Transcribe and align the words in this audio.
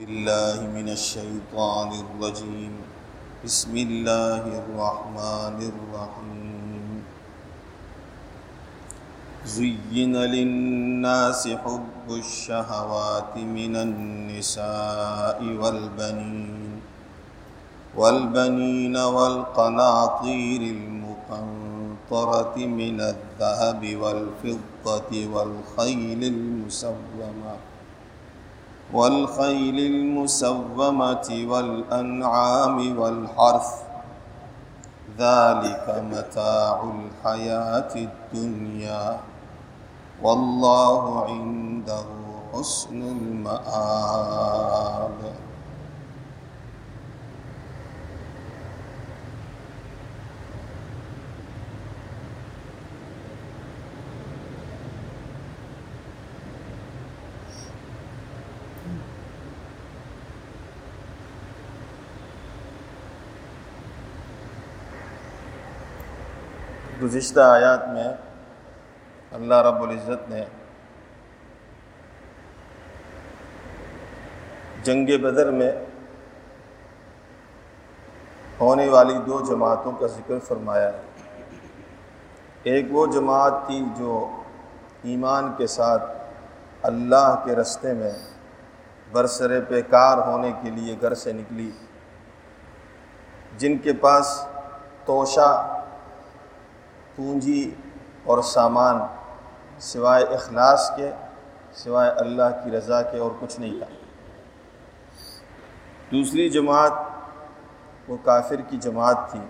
بالله 0.00 0.64
من 0.72 0.88
الشيطان 0.88 1.90
الرجيم. 1.92 2.72
بسم 3.44 3.76
الله 3.76 4.44
الرحمن 4.48 5.58
الرحيم. 5.72 7.04
زين 9.44 10.16
للناس 10.16 11.48
حب 11.48 12.08
الشهوات 12.08 13.36
من 13.36 13.76
النساء 13.76 15.38
والبنين. 15.44 16.80
والبنين 17.96 18.96
والقناطير 18.96 20.60
المقنطرة 20.76 22.56
من 22.56 23.00
الذهب 23.00 23.82
والفضة 23.96 25.12
والخيل 25.12 26.24
المسومة. 26.24 27.69
والخيل 28.92 29.78
المسومة 29.78 31.28
والأنعام 31.48 32.98
والحرف 32.98 33.68
ذلك 35.18 35.86
متاع 36.12 36.76
الحياة 36.98 37.92
الدنيا 37.96 39.20
والله 40.22 41.24
عنده 41.24 42.04
حسن 42.52 43.02
المآب. 43.02 44.30
گزشتہ 67.10 67.40
آیات 67.40 67.88
میں 67.88 68.08
اللہ 69.32 69.54
رب 69.54 69.82
العزت 69.82 70.28
نے 70.30 70.44
جنگ 74.82 75.06
بدر 75.22 75.50
میں 75.50 75.72
ہونے 78.60 78.88
والی 78.88 79.14
دو 79.26 79.40
جماعتوں 79.48 79.92
کا 79.92 80.06
ذکر 80.06 80.38
فرمایا 80.38 80.90
ایک 82.62 82.86
وہ 82.90 83.06
جماعت 83.06 83.52
تھی 83.66 83.84
جو 83.98 84.42
ایمان 85.02 85.52
کے 85.56 85.66
ساتھ 85.66 86.02
اللہ 86.82 87.42
کے 87.44 87.56
رستے 87.56 87.92
میں 87.92 88.12
برسر 89.12 89.60
پیکار 89.68 90.18
ہونے 90.18 90.52
کے 90.62 90.70
لیے 90.70 90.96
گھر 91.00 91.14
سے 91.14 91.32
نکلی، 91.32 91.70
جن 93.56 93.78
کے 93.78 93.92
پاس 93.92 94.46
توشہ 95.04 95.76
پونجی 97.20 97.74
اور 98.24 98.42
سامان 98.42 98.96
سوائے 99.78 100.24
اخلاص 100.24 100.90
کے، 100.96 101.10
سوائے 101.72 102.10
اللہ 102.10 102.60
کی 102.64 102.70
رضا 102.70 103.02
کے 103.02 103.18
اور 103.18 103.30
کچھ 103.40 103.60
نہیں 103.60 103.78
تھا۔ 103.78 103.86
دوسری 106.12 106.48
جماعت 106.50 106.92
وہ 108.08 108.16
کافر 108.24 108.60
کی 108.68 108.76
جماعت 108.76 109.30
تھی 109.30 109.40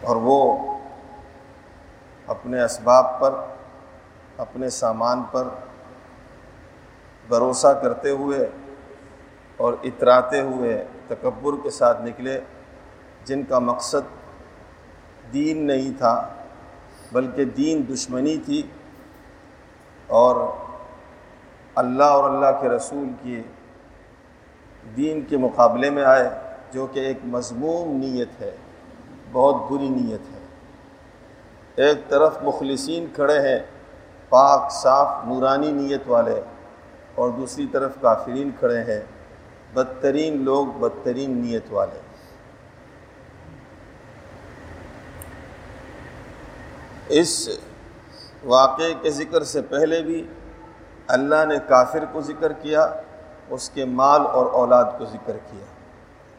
اور 0.00 0.16
وہ 0.16 0.38
اپنے 2.26 2.62
اسباب 2.62 3.20
پر، 3.20 3.34
اپنے 4.38 4.70
سامان 4.70 5.22
پر 5.22 5.48
بھروسہ 7.28 7.72
کرتے 7.82 8.10
ہوئے 8.10 8.48
اور 9.56 9.74
اتراتے 9.84 10.40
ہوئے 10.40 10.84
تکبر 11.08 11.52
کے 11.62 11.70
ساتھ 11.70 12.02
نکلے، 12.02 12.40
جن 13.24 13.44
کا 13.44 13.58
مقصد 13.58 14.17
دین 15.32 15.66
نہیں 15.66 15.98
تھا، 15.98 16.28
بلکہ 17.12 17.44
دین 17.44 17.82
دشمنی 17.94 18.36
تھی 18.38 18.62
اور 20.06 20.36
اللہ 21.74 22.04
اور 22.04 22.30
اللہ 22.30 22.60
کے 22.60 22.68
رسول 22.68 23.08
کی 23.22 23.42
دین 24.96 25.20
کے 25.28 25.36
مقابلے 25.36 25.90
میں 25.90 26.04
آئے، 26.04 26.28
جو 26.72 26.86
کہ 26.86 27.00
ایک 27.00 27.18
مضموم 27.24 27.96
نیت 27.96 28.40
ہے، 28.40 28.56
بہت 29.32 29.70
بری 29.70 29.88
نیت 29.88 30.20
ہے۔ 30.34 30.38
ایک 31.84 32.08
طرف 32.08 32.38
مخلصین 32.42 33.06
کھڑے 33.14 33.40
ہیں، 33.40 33.58
پاک، 34.28 34.72
صاف، 34.72 35.24
نورانی 35.26 35.72
نیت 35.72 36.02
والے، 36.06 36.40
اور 37.14 37.30
دوسری 37.30 37.66
طرف 37.66 37.92
کافرین 38.00 38.50
کھڑے 38.58 38.80
ہیں، 38.80 39.00
بدترین 39.74 40.42
لوگ، 40.44 40.66
بدترین 40.66 41.36
نیت 41.38 41.72
والے۔ 41.72 42.07
اس 47.08 47.48
واقعے 48.44 48.94
کے 49.02 49.10
ذکر 49.10 49.44
سے 49.44 49.62
پہلے 49.62 50.02
بھی 50.02 50.26
اللہ 51.06 51.44
نے 51.48 51.54
کافر 51.68 52.04
کو 52.12 52.20
ذکر 52.20 52.52
کیا، 52.52 52.88
اس 53.50 53.70
کے 53.70 53.84
مال 53.84 54.20
اور 54.26 54.46
اولاد 54.46 54.84
کو 54.98 55.04
ذکر 55.04 55.36
کیا۔ 55.50 55.64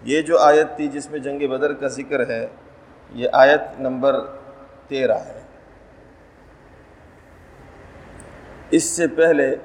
یہ 0.02 0.22
جو 0.22 0.40
آیت 0.40 0.76
تھی 0.76 0.88
جس 0.88 1.12
میں 1.12 1.20
جنگ 1.20 1.48
بدر 1.48 1.74
کا 1.74 1.88
ذکر 1.88 2.28
ہے، 2.28 2.48
یہ 3.10 3.30
آیت 3.34 3.62
نمبر 3.80 4.20
تیرہ 4.88 5.18
ہے۔ 5.18 5.40
اس 8.72 8.84
سے 8.84 9.08
پہلے 9.08 9.56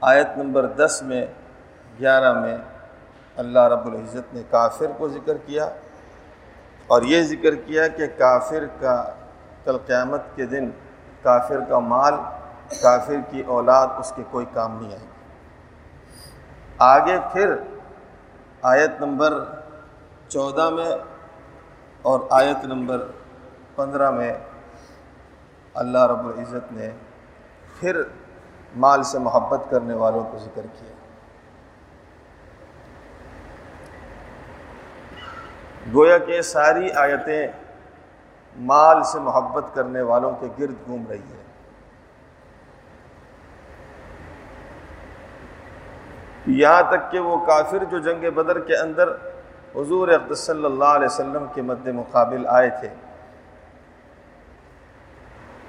آیت 0.00 0.28
نمبر 0.36 0.66
دس 0.66 1.02
میں، 1.06 1.26
گیارہ 2.00 2.40
میں 2.40 2.56
اللہ 3.36 3.58
رب 3.58 3.86
العزت 3.86 4.34
نے 4.34 4.42
کافر 4.50 4.86
کو 4.98 5.08
ذکر 5.08 5.36
کیا 5.46 5.68
اور 6.86 7.02
یہ 7.02 7.22
ذکر 7.22 7.54
کیا 7.54 7.88
کہ 7.88 8.06
کافر 8.18 8.64
کا 8.80 9.14
کل 9.64 9.78
قیامت 9.78 10.20
کے 10.34 10.46
دن 10.46 10.70
کافر 11.22 11.60
کا 11.68 11.78
مال، 11.78 12.14
کافر 12.82 13.14
کی 13.30 13.40
اولاد 13.40 13.86
اس 13.98 14.12
کے 14.16 14.22
کوئی 14.30 14.46
کام 14.52 14.80
نہیں 14.80 14.90
آئے 14.90 15.00
گی۔ 15.00 15.06
آگے 16.78 17.18
پھر 17.32 17.56
آیت 18.62 18.90
نمبر 19.00 19.44
چودہ 20.28 20.70
میں 20.70 20.90
اور 22.02 22.20
آیت 22.30 22.64
نمبر 22.64 23.06
پندرہ 23.76 24.10
میں 24.10 24.34
اللہ 25.74 26.06
رب 26.06 26.26
العزت 26.26 26.72
نے 26.72 26.90
پھر 27.80 28.02
مال 28.76 29.02
سے 29.02 29.18
محبت 29.18 29.70
کرنے 29.70 29.94
والوں 29.94 30.24
کو 30.24 30.38
ذکر 30.38 30.62
کیا۔ 30.62 30.92
گویا 35.94 36.18
کہ 36.18 36.42
ساری 36.42 36.92
آیتیں 36.92 37.46
مال 38.60 39.02
سے 39.04 39.18
محبت 39.20 39.74
کرنے 39.74 40.02
والوں 40.02 40.32
کے 40.40 40.46
گرد 40.58 40.74
گھوم 40.86 41.04
رہی 41.08 41.18
ہے۔ 41.18 41.38
یہاں 46.46 46.82
تک 46.82 47.10
کہ 47.10 47.18
وہ 47.18 47.36
کافر 47.46 47.84
جو 47.84 47.98
جنگ 47.98 48.30
بدر 48.30 48.58
کے 48.58 48.76
اندر 48.76 49.08
حضور 49.76 50.08
اقدس 50.08 50.38
صلی 50.38 50.64
اللہ 50.64 50.84
علیہ 50.84 51.06
وسلم 51.06 51.44
کے 51.54 51.62
مد 51.62 51.86
مقابل 51.86 52.46
آئے 52.46 52.70
تھے، 52.70 52.88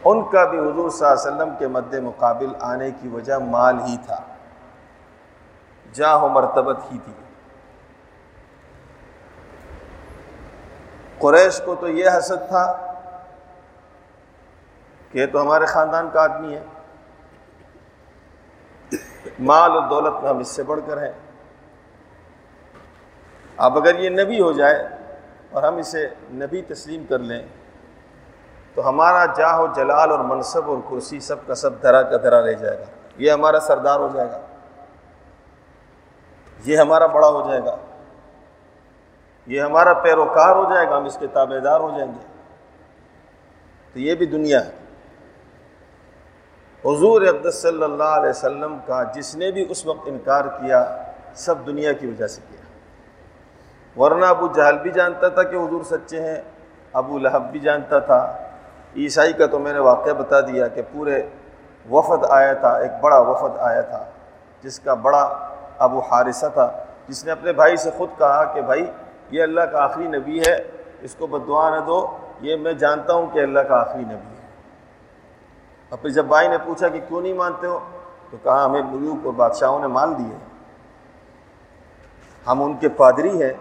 ان 0.04 0.22
کا 0.32 0.46
بھی 0.46 0.60
حضور 0.60 0.90
صلی 0.90 1.08
اللہ 1.08 1.20
علیہ 1.20 1.32
وسلم 1.32 1.54
کے 1.60 1.68
مد 1.68 1.94
مقابل 1.94 2.54
آنے 2.60 2.90
کی 2.92 3.08
وجہ 3.08 3.38
مال 3.38 3.80
ہی 3.80 3.98
تھا 4.06 4.20
جاہ 5.94 6.24
و 6.24 6.30
مرتبت 6.30 6.78
ہی 6.92 6.98
تھی۔ 7.06 7.14
قریش 11.22 11.62
کو 11.66 11.76
تو 11.76 11.88
یہ 11.88 12.10
حسد 12.18 12.48
تھا 12.48 12.94
کہ 15.12 15.18
یہ 15.18 15.26
تو 15.26 15.42
ہمارے 15.42 15.66
خاندان 15.66 16.10
کا 16.14 16.24
آدمی 16.24 16.58
ہے۔ 16.58 16.64
مال 19.40 19.72
و 19.76 19.80
دولت 19.80 20.14
میں 20.22 20.30
ہم 20.30 20.38
اس 20.38 20.48
سے 20.48 20.64
بڑھ 20.64 20.80
کر 20.88 21.04
ہیں۔ 21.04 21.12
اب 23.58 23.78
اگر 23.78 24.00
یہ 24.00 24.10
نبی 24.10 24.42
ہو 24.42 24.52
جائے 24.52 24.88
اور 25.52 25.64
ہم 25.64 25.78
اسے 25.78 26.08
نبی 26.32 26.62
تسلیم 26.62 27.06
کر 27.10 27.20
لیں، 27.20 27.48
تو 28.76 28.90
ہمارا 28.90 29.26
جاہ 29.26 29.60
و 29.60 29.68
جلال 29.68 30.12
اور 30.12 30.20
منصب 30.20 30.70
اور 30.70 30.78
کرسی 30.90 31.20
سب 31.20 31.48
کا 31.48 31.56
سب 31.56 31.82
دھرا 31.82 32.02
کا 32.02 32.18
دھرا 32.18 32.46
رہ 32.46 32.54
جائے 32.54 32.80
گا۔ 32.80 32.86
یہ 33.18 33.32
ہمارا 33.32 33.60
سردار 33.60 34.00
ہو 34.00 34.10
جائے 34.14 34.32
گا۔ 34.32 34.40
یہ 36.66 36.78
ہمارا 36.78 37.06
بڑا 37.06 37.28
ہو 37.28 37.48
جائے 37.48 37.62
گا۔ 37.66 37.76
یہ 39.46 39.62
ہمارا 39.62 39.94
پیروکار 39.94 40.56
ہو 40.56 40.74
جائے 40.74 40.90
گا، 40.90 40.98
ہم 40.98 41.06
اس 41.06 41.18
کے 41.18 41.28
تابے 41.28 41.60
دار 41.60 41.80
ہو 41.80 41.90
جائیں 41.98 42.12
گے۔ 42.12 42.28
تو 43.94 44.00
یہ 44.00 44.16
بھی 44.16 44.26
دنیا 44.26 44.66
ہے۔ 44.66 44.72
حضور 46.86 47.22
اقدس 47.22 47.62
صلی 47.62 47.84
اللہ 47.84 48.04
علیہ 48.04 48.30
وسلم 48.30 48.78
کا 48.86 49.04
جس 49.04 49.36
نے 49.36 49.52
بھی 49.52 49.66
اس 49.70 49.86
وقت 49.86 50.02
انکار 50.06 50.46
کیا، 50.46 51.04
سب 51.34 51.56
دنیا 51.66 51.92
کی 51.92 52.08
وجہ 52.08 52.28
سے 52.28 52.42
کیا۔ 52.50 52.62
ورنہ 54.02 54.26
ابو 54.26 54.48
جہل 54.48 54.78
بھی 54.78 54.92
جانتا 54.92 55.28
تھا 55.28 55.44
کہ 55.44 55.56
حضور 55.56 55.84
سچے 55.84 56.22
ہیں، 56.22 56.42
ابو 56.94 57.18
لہب 57.18 57.52
بھی 57.52 57.60
جانتا 57.60 58.00
تھا۔ 58.00 58.38
عیسائی 58.96 59.34
کا 59.34 59.46
تو 59.46 59.60
میں 59.60 59.74
نے 59.74 59.80
واقعہ 59.80 60.14
بتا 60.14 60.40
دیا 60.40 60.68
کہ 60.68 60.82
پورے 60.92 61.24
وفد 61.92 62.26
آیا 62.30 62.54
تھا، 62.54 62.70
ایک 62.70 62.92
بڑا 63.02 63.20
وفد 63.20 63.60
آیا 63.60 63.82
تھا، 63.82 64.04
جس 64.62 64.80
کا 64.80 64.94
بڑا 64.94 65.48
ابو 65.78 66.00
حارثہ 66.00 66.46
تھا۔ 66.54 66.72
جس 67.08 67.26
نے 67.26 67.32
اپنے 67.32 67.54
بھائی 67.54 67.78
سے 67.78 67.90
خود 67.98 68.10
کہا 68.18 68.44
کہ 68.54 68.62
بھائی 68.62 68.92
یہ 69.32 69.44
اللہ 69.44 69.62
کا 69.62 69.84
آخری 69.84 70.08
نبی 70.08 70.40
ہے، 70.40 70.72
اس 71.02 71.16
کو 71.16 71.28
بدعا 71.28 71.70
نہ 71.70 71.86
دو۔ 71.86 72.18
یہ 72.42 72.56
میں 72.56 72.74
جانتا 72.74 73.14
ہوں 73.14 73.28
کہ 73.34 73.40
اللہ 73.40 73.60
کا 73.60 73.76
آخری 73.76 74.02
نبی 74.02 74.14
ہے۔ 74.14 74.48
اور 75.90 75.98
پھر 75.98 76.10
جب 76.10 76.26
بھائی 76.26 76.48
نے 76.48 76.58
پوچھا 76.58 76.88
کہ 76.88 77.00
کیوں 77.08 77.22
نہیں 77.22 77.34
مانتے 77.34 77.68
ہو، 77.68 77.80
تو 78.30 78.38
کہا، 78.44 78.66
ہمیں 78.66 78.82
ملوک 78.82 79.18
اور 79.24 79.34
بادشاہوں 79.34 79.80
نے 79.80 79.88
مان 79.88 80.14
دیے 80.18 80.36
ہم 82.48 82.64
ان 82.64 82.74
کے 82.78 82.90
پادری 82.90 83.44
ہیں 83.44 83.54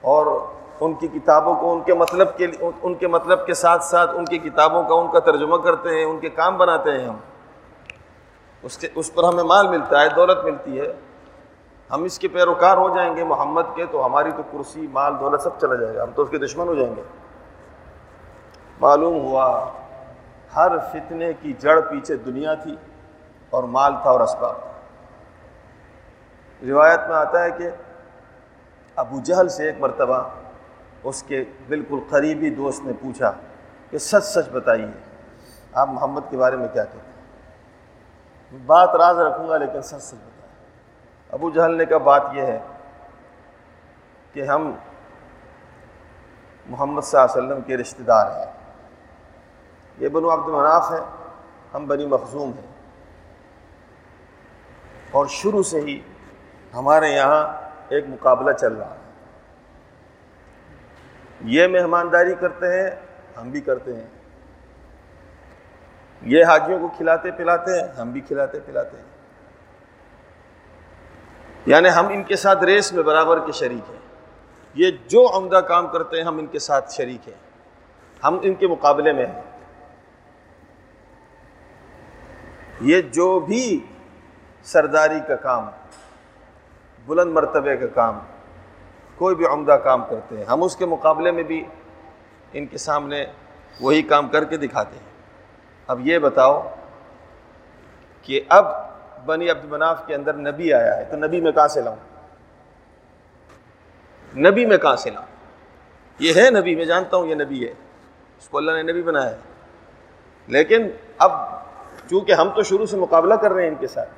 اور 0.00 0.26
ان 0.80 0.94
کی 0.94 1.08
کتابوں 1.08 1.54
کو 1.54 1.72
ان 1.72 1.80
کے 1.80 1.94
مطلب 1.94 2.36
کے 2.36 2.46
ان 2.82 2.94
کے 2.94 3.06
مطلب 3.06 3.46
کے 3.46 3.54
ساتھ 3.54 3.84
ساتھ 3.84 4.10
ان 4.14 4.24
کی 4.24 4.38
کتابوں 4.38 4.82
کا 4.82 4.94
ان 4.94 5.10
کا 5.10 5.18
ترجمہ 5.18 5.56
کرتے 5.56 5.88
ہیں، 5.88 6.04
ان 6.04 6.18
کے 6.18 6.28
کام 6.28 6.56
بناتے 6.56 6.92
ہیں 6.92 7.08
ہم۔ 7.08 7.16
اس 8.62 8.78
کے، 8.78 8.88
اس 8.94 9.14
پر 9.14 9.24
ہمیں 9.24 9.44
مال 9.44 9.68
ملتا 9.68 10.00
ہے، 10.00 10.08
دولت 10.16 10.44
ملتی 10.44 10.80
ہے۔ 10.80 10.92
ہم 11.90 12.02
اس 12.02 12.18
کے 12.18 12.28
پیروکار 12.28 12.76
ہو 12.76 12.96
جائیں 12.96 13.16
گے 13.16 13.24
محمد 13.24 13.62
کے، 13.74 13.86
تو 13.86 14.06
ہماری 14.06 14.30
تو 14.30 14.42
کرسی، 14.42 14.86
مال، 14.92 15.14
دولت 15.20 15.40
سب 15.40 15.58
چلا 15.60 15.74
جائے 15.74 15.96
گا۔ 15.96 16.02
ہم 16.02 16.10
تو 16.14 16.22
اس 16.22 16.30
کے 16.30 16.38
دشمن 16.38 16.68
ہو 16.68 16.74
جائیں 16.74 16.96
گے۔ 16.96 17.02
معلوم 18.80 19.20
ہوا 19.20 19.70
ہر 20.56 20.78
فتنے 20.92 21.32
کی 21.32 21.52
جڑ 21.52 21.80
پیچھے 21.80 22.16
دنیا 22.16 22.54
تھی 22.54 22.76
اور 23.50 23.62
مال 23.64 23.92
تھا 24.02 24.10
اور 24.10 24.20
اسباب 24.20 24.56
تھا۔ 24.58 24.72
روایت 26.62 27.00
میں 27.08 27.16
آتا 27.16 27.42
ہے 27.42 27.50
کہ 27.50 27.70
ابو 28.96 29.20
جہل 29.24 29.48
سے 29.48 29.64
ایک 29.64 29.74
مرتبہ 29.80 30.22
اس 31.02 31.22
کے 31.22 31.44
بالکل 31.68 31.98
قریبی 32.08 32.50
دوست 32.50 32.84
نے 32.84 32.92
پوچھا 32.92 33.32
کہ 33.90 33.98
سچ 33.98 34.24
سچ 34.24 34.48
بتائیے، 34.52 34.86
آپ 35.72 35.88
محمد 35.88 36.30
کے 36.30 36.36
بارے 36.36 36.56
میں 36.56 36.68
کیا 36.72 36.84
کہتے 36.84 36.98
ہیں؟ 36.98 38.58
بات 38.66 38.96
راز 38.96 39.18
رکھوں 39.18 39.48
گا 39.48 39.56
لیکن 39.56 39.82
سچ 39.82 40.02
سچ 40.02 40.14
بتائیں 40.14 40.37
ابو 41.30 41.50
جہل 41.50 41.74
نے 41.76 41.86
کہا، 41.86 41.98
بات 41.98 42.22
یہ 42.32 42.42
ہے 42.42 42.58
کہ 44.32 44.42
ہم 44.42 44.74
محمد 46.66 47.02
صلی 47.02 47.20
اللہ 47.20 47.32
علیہ 47.32 47.46
وسلم 47.46 47.62
کے 47.62 47.76
رشتہ 47.76 48.02
دار 48.02 48.30
ہیں۔ 48.30 48.52
یہ 49.98 50.08
بنو 50.08 50.34
عبد 50.34 50.48
مناف 50.48 50.92
ہے 50.92 50.98
ہم 51.74 51.86
بنی 51.86 52.06
مخزوم 52.06 52.50
ہیں۔ 52.50 52.66
اور 55.10 55.26
شروع 55.26 55.62
سے 55.62 55.80
ہی 55.80 56.00
ہمارے 56.74 57.08
یہاں 57.08 57.70
ایک 57.88 58.04
مقابلہ 58.08 58.52
چل 58.52 58.72
رہا 58.72 58.90
ہے۔ 58.90 58.98
یہ 61.40 61.66
مہمانداری 61.66 62.34
کرتے 62.34 62.82
ہیں، 62.82 62.90
ہم 63.36 63.50
بھی 63.50 63.60
کرتے 63.60 63.96
ہیں۔ 63.96 64.06
یہ 66.22 66.44
حاجیوں 66.44 66.78
کو 66.80 66.88
کھلاتے 66.88 67.30
پلاتے 67.30 67.80
ہیں، 67.80 67.88
ہم 67.88 68.10
بھی 68.10 68.20
کھلاتے 68.20 68.58
پلاتے 68.66 68.96
ہیں۔ 68.96 69.17
یعنی 71.66 71.88
ہم 71.96 72.08
ان 72.08 72.22
کے 72.22 72.36
ساتھ 72.36 72.64
ریس 72.64 72.92
میں 72.92 73.02
برابر 73.02 73.46
کے 73.46 73.52
شریک 73.52 73.90
ہیں۔ 73.90 73.98
یہ 74.74 74.90
جو 75.08 75.36
عمدہ 75.36 75.56
کام 75.56 75.86
کرتے 75.86 76.16
ہیں، 76.16 76.24
ہم 76.24 76.38
ان 76.38 76.46
کے 76.46 76.58
ساتھ 76.58 76.92
شریک 76.92 77.28
ہیں۔ 77.28 77.48
ہم 78.24 78.38
ان 78.42 78.54
کے 78.54 78.66
مقابلے 78.66 79.12
میں 79.12 79.26
ہیں۔ 79.26 79.42
یہ 82.80 83.00
جو 83.00 83.40
بھی 83.40 83.86
سرداری 84.62 85.20
کا 85.28 85.36
کام، 85.36 85.70
بلند 87.06 87.32
مرتبے 87.32 87.76
کا 87.76 87.86
کام، 87.86 88.18
کوئی 89.16 89.34
بھی 89.34 89.46
عمدہ 89.46 89.72
کام 89.72 90.04
کرتے 90.10 90.36
ہیں، 90.36 90.44
ہم 90.44 90.62
اس 90.62 90.76
کے 90.76 90.86
مقابلے 90.86 91.30
میں 91.30 91.42
بھی 91.42 91.64
ان 92.52 92.66
کے 92.66 92.78
سامنے 92.78 93.26
وہی 93.80 94.02
کام 94.02 94.28
کر 94.28 94.44
کے 94.44 94.56
دکھاتے 94.56 94.96
ہیں۔ 94.96 95.08
اب 95.86 96.06
یہ 96.06 96.18
بتاؤ 96.18 96.74
کہ 98.22 98.40
اب 98.48 98.66
بنی 99.28 99.50
عبد 99.50 99.64
مناف 99.64 100.06
کے 100.06 100.14
اندر 100.14 100.32
نبی 100.32 100.72
آیا 100.72 100.96
ہے 100.96 101.04
تو 101.04 101.16
نبی 101.16 101.40
میں 101.40 101.52
کہاں 101.52 101.68
سے 101.68 101.80
لاؤں؟ 101.80 101.96
نبی 104.38 104.66
میں 104.66 104.78
کہاں 104.78 104.96
سے 104.96 105.10
لاؤں؟ 105.10 105.26
یہ 106.18 106.32
ہے 106.36 106.50
نبی، 106.50 106.74
میں 106.74 106.84
جانتا 106.84 107.16
ہوں 107.16 107.26
یہ 107.26 107.34
نبی 107.34 107.68
ہے۔ 107.68 107.72
اس 108.38 108.48
کو 108.48 108.58
اللہ 108.58 108.72
نے 108.72 108.82
نبی 108.82 109.02
بنایا 109.02 109.30
ہے۔ 109.30 109.36
لیکن 110.46 110.88
اب 111.18 111.30
چونکہ 112.10 112.32
ہم 112.32 112.48
تو 112.54 112.62
شروع 112.62 112.86
سے 112.86 112.96
مقابلہ 112.96 113.34
کر 113.34 113.52
رہے 113.52 113.62
ہیں 113.62 113.68
ان 113.68 113.74
کے 113.74 113.86
ساتھ، 113.86 114.08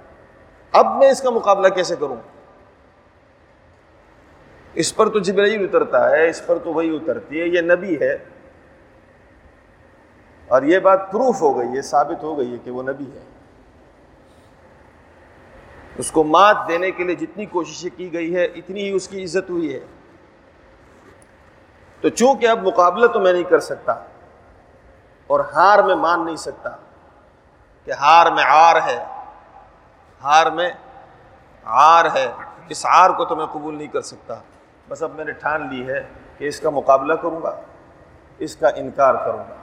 اب 0.73 0.87
میں 0.87 1.11
اس 1.11 1.23
کا 1.23 1.31
مقابلہ 1.31 1.69
کیسے 1.69 1.97
کروں؟ 1.97 2.17
اس 4.75 4.97
پر 4.97 5.09
تو 5.09 5.19
جبرائیل 5.19 5.65
اترتا 5.65 6.11
ہے، 6.11 6.29
اس 6.29 6.47
پر 6.47 6.59
تو 6.59 6.73
وہی 6.73 6.97
اترتی 6.97 7.41
ہے، 7.41 7.47
یہ 7.47 7.61
نبی 7.61 8.01
ہے۔ 8.01 8.19
اور 10.49 10.63
یہ 10.63 10.79
بات 10.79 11.13
پروف 11.13 11.43
ہو 11.43 11.59
گئی 11.59 11.69
ہے، 11.69 11.83
ثابت 11.83 12.23
ہو 12.23 12.39
گئی 12.39 12.53
ہے 12.53 12.59
کہ 12.65 12.71
وہ 12.71 12.83
نبی 12.83 13.05
ہے۔ 13.05 13.40
اس 15.97 16.13
کو 16.13 16.25
مات 16.25 16.57
دینے 16.69 16.91
کے 16.91 17.05
لیے 17.05 17.15
جتنی 17.15 17.47
کوششیں 17.47 17.99
کی 17.99 18.13
گئی 18.13 18.37
ہے، 18.37 18.45
اتنی 18.45 18.83
ہی 18.83 18.91
اس 18.91 19.09
کی 19.09 19.25
عزت 19.25 19.51
ہوئی 19.51 19.75
ہے۔ 19.75 19.81
تو 22.01 22.09
چونکہ 22.09 22.47
اب 22.47 22.67
مقابلہ 22.67 23.07
تو 23.07 23.21
میں 23.21 23.33
نہیں 23.33 23.43
کر 23.43 23.61
سکتا 23.61 23.93
اور 25.27 25.41
ہار 25.41 25.79
میں 25.79 25.95
مان 25.95 26.25
نہیں 26.25 26.37
سکتا 26.37 26.71
کہ 27.85 27.91
ہار 27.91 28.33
میں 28.33 28.45
آر 28.47 28.77
ہے، 28.87 29.05
ہار 30.23 30.47
میں 30.47 30.71
آر 31.65 32.05
ہے، 32.15 32.33
اس 32.69 32.87
آر 32.91 33.11
کو 33.11 33.25
تو 33.25 33.37
میں 33.37 33.47
قبول 33.47 33.75
نہیں 33.75 33.89
کر 33.89 34.01
سکتا۔ 34.01 34.35
بس 34.89 35.03
اب 35.03 35.11
میں 35.15 35.25
نے 35.25 35.33
ٹھان 35.33 35.75
لی 35.75 35.89
ہے 35.89 36.09
کہ 36.39 36.45
اس 36.45 36.61
کا 36.61 36.71
مقابلہ 36.71 37.15
کروں 37.15 37.43
گا، 37.43 37.61
اس 38.39 38.57
کا 38.57 38.69
انکار 38.69 39.15
کروں 39.15 39.45
گا، 39.49 39.55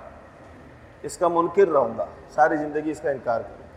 اس 1.02 1.18
کا 1.18 1.28
منکر 1.28 1.68
رہوں 1.68 1.98
گا، 1.98 2.06
ساری 2.30 2.58
زندگی 2.58 2.92
اس 2.92 3.02
کا 3.02 3.10
انکار 3.10 3.42
کروں 3.42 3.58
گا۔ 3.60 3.68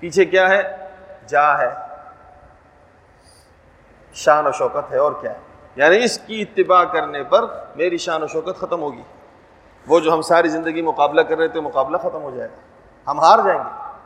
پیچھے 0.00 0.24
کیا 0.24 0.48
ہے؟ 0.48 0.83
جا 1.26 1.58
ہے۔ 1.58 1.74
شان 4.14 4.46
و 4.46 4.52
شوکت 4.52 4.92
ہے 4.92 4.98
اور 4.98 5.12
کیا 5.20 5.30
ہے؟ 5.30 5.38
یعنی 5.76 6.04
اس 6.04 6.18
کی 6.18 6.42
اتباع 6.42 6.84
کرنے 6.84 7.24
پر 7.24 7.44
میری 7.76 7.98
شان 7.98 8.22
و 8.22 8.26
شوکت 8.26 8.60
ختم 8.60 8.82
ہوگی۔ 8.82 9.02
وہ 9.86 10.00
جو 10.00 10.14
ہم 10.14 10.22
ساری 10.22 10.48
زندگی 10.48 10.82
مقابلہ 10.82 11.20
کر 11.20 11.38
رہے 11.38 11.48
تھے، 11.48 11.60
مقابلہ 11.60 11.96
ختم 11.96 12.22
ہو 12.22 12.30
جائے 12.36 12.48
گا۔ 12.50 12.56
ہم 13.10 13.20
ہار 13.20 13.38
جائیں 13.44 13.60
گے۔ 13.60 13.98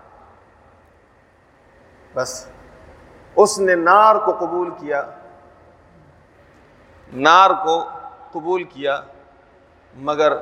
بس، 2.14 2.46
اس 3.36 3.58
نے 3.58 3.74
نار 3.74 4.16
کو 4.16 4.32
قبول 4.38 4.70
کیا۔ 4.70 5.02
نار 7.12 7.50
کو 7.64 7.88
قبول 8.32 8.64
کیا، 8.64 9.00
مگر 9.94 10.32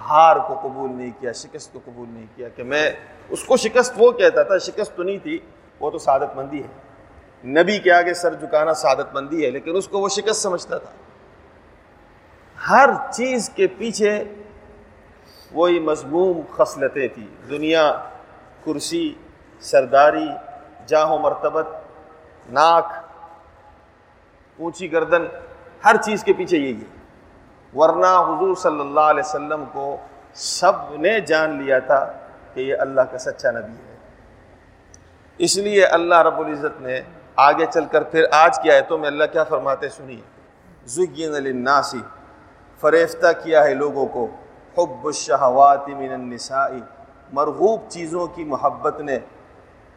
ہار 0.00 0.36
کو 0.36 0.60
قبول 0.62 0.92
نہیں 0.92 1.10
کیا، 1.20 1.32
شکست 1.32 1.72
کو 1.72 1.80
قبول 1.84 2.08
نہیں 2.10 2.26
کیا 2.36 2.48
کہ 2.48 2.62
میں، 2.62 2.90
اس 3.28 3.44
کو 3.44 3.56
شکست 3.56 3.94
وہ 3.96 4.12
کہتا 4.12 4.42
تھا، 4.42 4.58
شکست 4.58 4.96
تو 4.96 5.02
نہیں 5.02 5.18
تھی 5.18 5.38
وہ 5.80 5.90
تو 5.90 5.98
سعادت 5.98 6.36
مندی 6.36 6.62
ہے۔ 6.62 6.88
نبی 7.48 7.78
کے 7.78 7.92
آگے 7.92 8.14
سر 8.14 8.34
جھکانا 8.34 8.74
سعادت 8.74 9.14
مندی 9.14 9.46
ہے، 9.46 9.50
لیکن 9.50 9.76
اس 9.76 9.88
کو 9.88 9.98
وہ 9.98 10.08
شکست 10.08 10.42
سمجھتا 10.42 10.78
تھا۔ 10.78 10.90
ہر 12.70 12.90
چیز 13.12 13.50
کے 13.54 13.66
پیچھے 13.66 14.24
وہی 15.52 15.80
مضموم 15.80 16.40
خصلتیں 16.56 17.08
تھیں۔ 17.08 17.48
دنیا، 17.48 18.04
کرسی، 18.64 19.14
سرداری 19.60 20.28
جاہ 20.86 21.10
و 21.10 21.18
مرتبت، 21.18 21.66
ناک، 22.50 22.86
اونچی 24.58 24.92
گردن، 24.92 25.26
ہر 25.84 25.96
چیز 25.96 26.24
کے 26.24 26.32
پیچھے 26.32 26.56
یہی 26.56 26.80
ہے۔ 26.80 26.98
ورنہ 27.78 28.06
حضور 28.06 28.54
صلی 28.54 28.80
اللہ 28.80 29.00
علیہ 29.00 29.26
وسلم 29.26 29.64
کو 29.72 29.96
سب 30.34 30.72
نے 30.94 31.20
جان 31.20 31.62
لیا 31.62 31.78
تھا 31.78 32.12
کہ 32.54 32.60
یہ 32.60 32.74
اللہ 32.78 33.00
کا 33.00 33.18
سچا 33.18 33.50
نبی 33.50 33.72
ہے۔ 33.72 33.87
اس 35.38 35.56
لیے 35.56 35.84
اللہ 35.84 36.14
رب 36.14 36.38
العزت 36.38 36.80
نے 36.80 37.00
آگے 37.36 37.66
چل 37.66 37.84
کر 37.84 38.02
پھر 38.02 38.24
آج 38.32 38.58
کی 38.62 38.70
آیتوں 38.70 38.98
میں 38.98 39.06
اللہ 39.06 39.24
کیا 39.32 39.44
فرماتے 39.44 39.88
سنیے۔ 39.88 40.20
زین 40.86 41.32
للناسی 41.32 42.00
فریفتہ 42.80 43.26
کیا 43.42 43.64
ہے 43.64 43.74
لوگوں 43.74 44.06
کو۔ 44.06 44.28
حب 44.78 45.06
الشہوات 45.06 45.88
من 45.88 46.12
النساء۔ 46.12 46.68
مرغوب 47.32 47.80
چیزوں 47.88 48.26
کی 48.26 48.44
محبت 48.44 49.00
نے۔ 49.00 49.18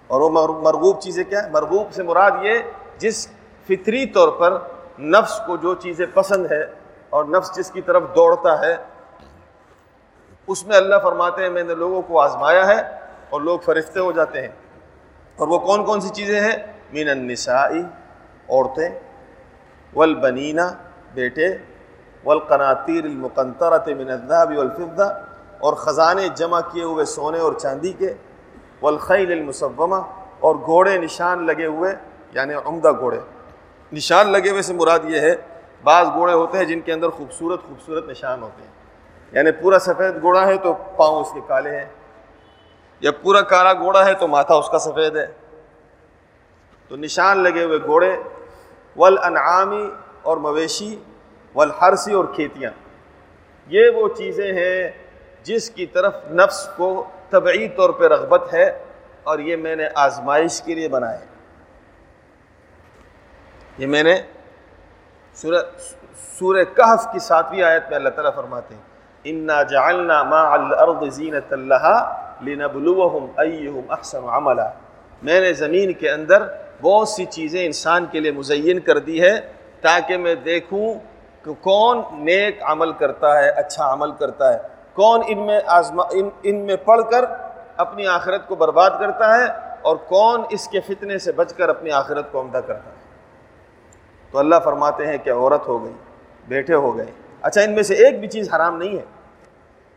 اور 0.08 0.22
وہ 0.22 0.30
مرغوب 0.62 1.02
چیزیں 1.02 1.24
کیا 1.24 1.44
ہے 1.44 1.52
مرغوب 1.52 1.94
سے 1.94 2.04
مراد 2.04 2.32
یہ 2.42 2.60
جس 2.98 3.28
فطری 3.64 4.06
طور 4.06 4.30
پر 4.30 4.58
نفس 5.02 5.42
کو 5.48 5.58
جو 5.58 5.76
چیزیں 5.76 6.06
پسند 6.14 6.52
ہے 6.52 6.64
اور 7.10 7.26
نفس 7.26 7.56
جس 7.56 7.72
کی 7.72 7.82
طرف 7.82 8.04
دوڑتا 8.16 8.60
ہے، 8.60 8.76
اس 10.48 10.68
میں 10.68 10.78
اللہ 10.78 10.96
فرماتے 11.04 11.44
ہیں، 11.44 11.50
میں 11.50 11.64
نے 11.64 11.76
لوگوں 11.76 12.02
کو 12.02 12.22
آزمایا 12.22 12.68
ہے 12.68 12.82
اور 13.30 13.42
لوگ 13.42 13.60
فرشتے 13.60 14.00
ہو 14.00 14.12
جاتے 14.12 14.42
ہیں۔ 14.42 14.61
اور 15.42 15.48
وہ 15.48 15.60
کون 15.60 15.86
کون 15.86 16.02
سی 16.02 16.10
چیزیں 16.10 16.40
ہیں؟ 16.40 16.58
مین 16.94 17.10
النسائی، 17.10 17.82
عورتیں، 18.50 18.90
والبنینا، 19.94 20.72
بیٹے، 21.14 21.58
والقناطیر 22.26 23.04
المقنطرت 23.04 23.88
من 23.88 24.10
الذهب 24.12 24.58
والفضہ، 24.58 25.22
اور 25.60 25.74
خزانے 25.74 26.28
جمع 26.36 26.60
کیے 26.72 26.84
ہوئے 26.84 27.06
سونے 27.06 27.40
اور 27.40 27.54
چاندی 27.54 27.94
کے، 27.94 28.14
والخیل 28.82 29.32
المصومہ 29.32 29.96
اور 30.40 30.56
گھوڑے 30.56 30.98
نشان 30.98 31.46
لگے 31.46 31.66
ہوئے 31.66 31.96
یعنی 32.32 32.54
عمدہ 32.66 32.92
گھوڑے۔ 33.00 33.20
نشان 33.94 34.30
لگے 34.30 34.50
ہوئے 34.50 34.62
سے 34.62 34.74
مراد 34.74 35.00
یہ 35.04 35.20
ہے، 35.20 35.36
بعض 35.84 36.08
گھوڑے 36.14 36.34
ہوتے 36.34 36.58
ہیں 36.58 36.66
جن 36.66 36.82
کے 36.82 36.94
اندر 36.94 37.10
خوبصورت 37.10 37.62
خوبصورت 37.68 38.10
نشان 38.10 38.42
ہوتے 38.42 38.64
ہیں۔ 38.64 38.72
یعنی 39.32 39.52
پورا 39.52 39.80
سفید 39.80 40.22
گھوڑا 40.22 40.48
ہے 40.48 40.58
تو 40.58 40.74
پاؤں 40.74 41.22
اس 41.22 41.32
کے 41.34 41.40
کالے 41.48 41.80
ہیں 41.80 41.86
یا 43.02 43.12
پورا 43.22 43.42
کالا 43.52 43.74
گھوڑا 43.74 44.06
ہے 44.06 44.14
تو 44.14 44.28
ماتھا 44.28 44.56
اس 44.56 44.70
کا 44.70 44.80
سفید 44.80 45.16
ہے۔ 45.18 45.26
تو 46.92 46.96
نشان 46.96 47.38
لگے 47.44 47.64
ہوئے 47.64 47.78
گھوڑے، 47.86 48.12
والانعامی 48.96 49.90
اور 50.22 50.38
مویشی 50.38 50.96
والحرسی 51.56 52.14
اور 52.14 52.26
کھیتیاں۔ 52.36 52.72
یہ 53.70 53.90
وہ 53.96 54.08
چیزیں 54.18 54.52
ہیں 54.54 54.92
جس 55.44 55.70
کی 55.70 55.86
طرف 55.86 56.14
نفس 56.32 56.68
کو 56.78 57.04
طبعی 57.30 57.68
طور 57.76 57.90
پہ 57.90 58.08
رغبت 58.08 58.54
ہے 58.54 58.66
اور 59.24 59.40
یہ 59.40 59.56
میں 59.56 59.76
نے 59.76 59.88
آزمائش 59.96 60.62
کے 60.62 60.76
لیے 60.76 60.88
بنائے 60.88 61.26
یہ 63.78 63.88
میں 63.88 64.04
نے 64.04 64.16
سورہ 65.36 65.62
سورہ 66.40 66.64
کہف 66.76 67.12
کی 67.12 67.20
ساتویں 67.20 67.62
آیت 67.64 67.84
میں 67.90 67.98
اللہ 67.98 68.10
تعالیٰ 68.10 68.34
فرماتے 68.36 68.76
ہیں، 68.76 68.82
انا 69.26 69.62
جعلنا 69.64 70.22
ما 70.24 70.42
الارض 70.54 71.14
زینت 71.16 71.54
اللہ 71.54 71.86
لنبلوہم 72.44 73.26
ایہم 73.38 73.80
احسن 73.90 74.30
عملا۔ 74.30 74.70
میں 75.24 75.42
نے 75.42 75.54
زمین 75.54 75.94
کے 75.94 76.10
اندر 76.10 76.44
بہت 76.82 77.10
سی 77.10 77.26
چیزیں 77.26 77.66
انسان 77.66 78.06
کے 78.06 78.20
لیے 78.20 78.32
مزین 78.32 78.80
کر 78.80 78.98
دی 78.98 79.22
ہے 79.22 79.40
تاکہ 79.82 80.18
میں 80.18 80.36
دیکھوں 80.36 80.94
کہ 81.46 81.54
کون 81.64 82.02
نیک 82.12 82.58
عمل 82.62 82.92
کرتا 82.92 83.44
ہے 83.44 83.50
اچھا 83.50 83.94
عمل 83.94 84.12
کرتا 84.12 84.54
ہے۔ 84.54 84.60
کون 84.94 85.22
ان 85.28 85.46
میں 85.46 85.60
آزما، 85.68 86.04
ان 86.12 86.30
ان 86.44 86.56
میں 86.56 86.76
پڑھ 86.76 87.02
کر 87.12 87.26
اپنی 87.78 88.08
آخرت 88.08 88.48
کو 88.48 88.56
برباد 88.56 88.90
کرتا 89.00 89.38
ہے 89.38 89.46
اور 89.82 89.96
کون 89.96 90.42
اس 90.50 90.68
کے 90.68 90.80
فتنے 90.80 91.18
سے 91.18 91.32
بچ 91.32 91.54
کر 91.54 91.70
اپنی 91.70 91.92
آخرت 91.92 92.32
کو 92.32 92.42
عمدہ 92.42 92.58
کرتا 92.58 92.90
ہے۔ 92.90 93.02
تو 94.32 94.40
اللہ 94.40 94.56
فرماتے 94.64 95.08
ہیں 95.08 95.18
کہ 95.18 95.30
عورت 95.30 95.68
ہو 95.68 95.84
گئی، 95.84 95.94
بیٹے 96.48 96.74
ہو 96.74 96.98
گئے۔ 96.98 97.06
اچھا 97.42 97.62
ان 97.62 97.72
میں 97.72 97.84
سے 97.84 97.94
ایک 97.94 98.20
بھی 98.20 98.28
چیز 98.28 98.54
حرام 98.54 98.78
نہیں 98.78 98.98
ہے۔ 98.98 99.06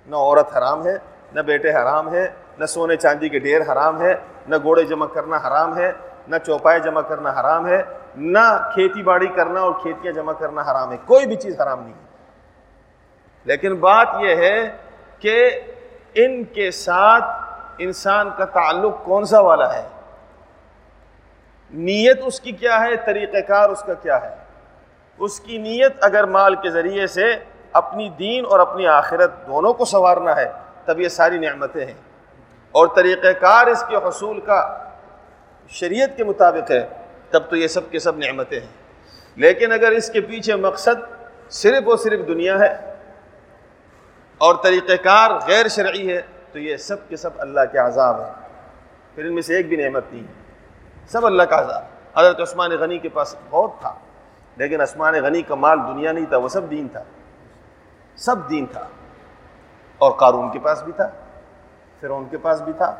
نہ 0.07 0.17
عورت 0.17 0.57
حرام 0.57 0.87
ہے 0.87 1.14
نہ 1.35 1.41
بیٹے 1.41 1.71
حرام 1.71 2.15
ہے، 2.15 2.29
نہ 2.59 2.67
سونے 2.67 2.97
چاندی 2.97 3.29
کے 3.29 3.39
ڈھیر 3.39 3.61
حرام 3.61 4.03
ہے، 4.03 4.15
نہ 4.47 4.57
گھوڑے 4.63 4.83
جمع 4.83 5.07
کرنا 5.07 5.37
حرام 5.37 5.79
ہے، 5.79 5.93
نہ 6.29 6.37
چوپائے 6.47 6.81
جمع 6.81 7.01
کرنا 7.01 7.31
حرام 7.31 7.67
ہے، 7.67 7.83
نہ 8.17 8.71
کھیتی 8.75 9.03
باڑی 9.03 9.27
کرنا 9.27 9.61
اور 9.61 9.73
کھیتیاں 9.83 10.13
جمع 10.13 10.33
کرنا 10.33 10.63
حرام 10.63 10.93
ہے، 10.93 10.97
کوئی 11.07 11.27
بھی 11.27 11.37
چیز 11.37 11.61
حرام 11.61 11.83
نہیں 11.83 11.95
ہے۔ 11.95 12.05
لیکن 13.45 13.75
بات 13.75 14.09
یہ 14.21 14.37
ہے 14.37 14.77
کہ 15.19 15.61
ان 16.15 16.45
کے 16.45 16.71
ساتھ 16.71 17.25
انسان 17.79 18.31
کا 18.37 18.45
تعلق 18.45 19.05
کون 19.05 19.25
سا 19.25 19.41
والا 19.41 19.75
ہے؟ 19.75 19.89
نیت 21.71 22.21
اس 22.25 22.41
کی 22.41 22.53
کیا 22.53 22.81
ہے، 22.81 22.97
طریقہ 22.97 23.41
کار 23.41 23.69
اس 23.69 23.83
کا 23.83 23.95
کیا 23.95 24.23
ہے؟ 24.23 24.35
اس 25.19 25.41
کی 25.41 25.59
نیت 25.59 25.93
اگر 26.01 26.25
مال 26.25 26.55
کے 26.55 26.71
ذریعے 26.71 27.07
سے 27.07 27.35
اپنی 27.73 28.09
دین 28.09 28.45
اور 28.47 28.59
اپنی 28.59 28.87
آخرت 28.87 29.47
دونوں 29.47 29.73
کو 29.73 29.85
سنوارنا 29.85 30.37
ہے 30.37 30.53
تب 30.85 31.01
یہ 31.01 31.09
ساری 31.09 31.39
نعمتیں 31.39 31.87
ہیں۔ 31.87 31.95
اور 32.73 32.87
طریقہ 32.97 33.33
کار 33.41 33.67
اس 33.67 33.85
کے 33.89 33.97
حصول 33.97 34.41
کا 34.41 34.89
شریعت 35.69 36.17
کے 36.17 36.25
مطابق 36.25 36.71
ہے، 36.71 36.89
تب 37.31 37.51
تو 37.51 37.57
یہ 37.57 37.67
سب 37.67 37.91
کے 37.91 37.99
سب 37.99 38.19
نعمتیں 38.19 38.61
ہیں۔ 38.61 38.67
لیکن 39.37 39.73
اگر 39.73 39.91
اس 39.91 40.11
کے 40.11 40.21
پیچھے 40.21 40.57
مقصد 40.57 41.13
صرف 41.51 41.89
اور 41.89 41.97
صرف 41.97 42.27
دنیا 42.27 42.59
ہے 42.59 42.95
اور 44.39 44.55
طریقہ 44.63 45.03
کار 45.03 45.31
غیر 45.31 45.69
شرعی 45.69 46.17
ہے، 46.17 46.23
تو 46.53 46.59
یہ 46.59 46.77
سب 46.77 47.09
کے 47.09 47.17
سب 47.17 47.31
اللہ 47.39 47.61
کے 47.73 47.79
عذاب 47.79 48.21
ہیں۔ 48.21 48.33
پھر 49.15 49.25
ان 49.25 49.35
میں 49.35 49.43
سے 49.43 49.57
ایک 49.57 49.69
بھی 49.69 49.77
نعمت 49.77 50.05
نہیں 50.13 50.23
ہے۔ 50.23 50.33
سب 51.09 51.27
اللہ 51.27 51.43
کا 51.43 51.61
عذاب۔ 51.61 51.85
حضرت 52.19 52.41
عثمان 52.41 52.71
غنی 52.71 52.99
کے 52.99 53.09
پاس 53.09 53.37
بہت 53.51 53.71
تھا، 53.81 53.95
لیکن 54.57 54.81
عثمان 54.81 55.15
غنی 55.15 55.43
کا 55.43 55.55
مال 55.55 55.79
دنیا 55.89 56.13
نہیں 56.13 56.27
تھا، 56.27 56.37
وہ 56.37 56.49
سب 56.49 56.71
دین 56.71 56.89
تھا۔ 56.89 57.03
سب 58.17 58.51
دین 58.51 58.67
تھا۔ 58.67 58.89
اور 60.05 60.13
قارون 60.13 60.51
کے 60.51 60.59
پاس 60.59 60.83
بھی 60.83 60.93
تھا 60.93 61.09
پھر 62.01 62.11
ان 62.11 62.25
کے 62.31 62.37
پاس 62.37 62.61
بھی 62.61 62.73
تھا، 62.73 62.95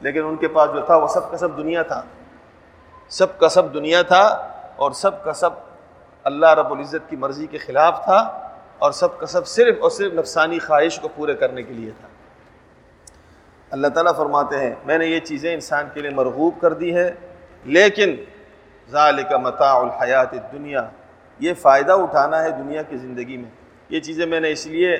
لیکن 0.00 0.24
ان 0.24 0.36
کے 0.36 0.48
پاس 0.48 0.70
جو 0.74 0.80
تھا 0.80 0.96
وہ 0.96 1.08
سب 1.08 1.30
کا 1.30 1.36
سب 1.36 1.56
دنیا 1.56 1.82
تھا۔ 1.82 2.02
سب 3.10 3.38
کا 3.38 3.48
سب 3.48 3.72
دنیا 3.74 4.02
تھا 4.02 4.22
اور 4.76 4.90
سب 4.92 5.22
کا 5.24 5.32
سب 5.32 5.50
اللہ 6.24 6.52
رب 6.54 6.72
العزت 6.72 7.08
کی 7.10 7.16
مرضی 7.16 7.46
کے 7.46 7.58
خلاف 7.58 8.04
تھا 8.04 8.18
اور 8.78 8.90
سب 8.92 9.18
کا 9.18 9.26
سب 9.26 9.46
صرف 9.46 9.76
اور 9.80 9.90
صرف 9.90 10.12
نفسانی 10.12 10.58
خواہش 10.58 10.98
کو 11.00 11.08
پورے 11.08 11.34
کرنے 11.34 11.62
کے 11.62 11.74
لیے 11.74 11.90
تھا۔ 12.00 12.08
اللہ 13.70 13.88
تعالیٰ 13.88 14.14
فرماتے 14.16 14.58
ہیں، 14.58 14.74
میں 14.84 14.98
نے 14.98 15.06
یہ 15.06 15.20
چیزیں 15.20 15.52
انسان 15.54 15.88
کے 15.94 16.00
لیے 16.00 16.10
مرغوب 16.10 16.60
کر 16.60 16.72
دی 16.72 16.94
ہے 16.94 17.10
لیکن 17.66 18.14
ذالک 18.88 19.32
متاع 19.42 19.74
الحیات 19.76 20.32
دنیا 20.52 20.82
یہ 21.40 21.54
فائدہ 21.54 21.92
اٹھانا 21.92 22.42
ہے 22.42 22.50
دنیا 22.50 22.82
کی 22.82 22.96
زندگی 22.96 23.36
میں۔ 23.36 23.50
یہ 23.88 24.00
چیزیں 24.00 24.26
میں 24.26 24.40
نے 24.40 24.50
اس 24.52 24.66
لیے 24.66 24.96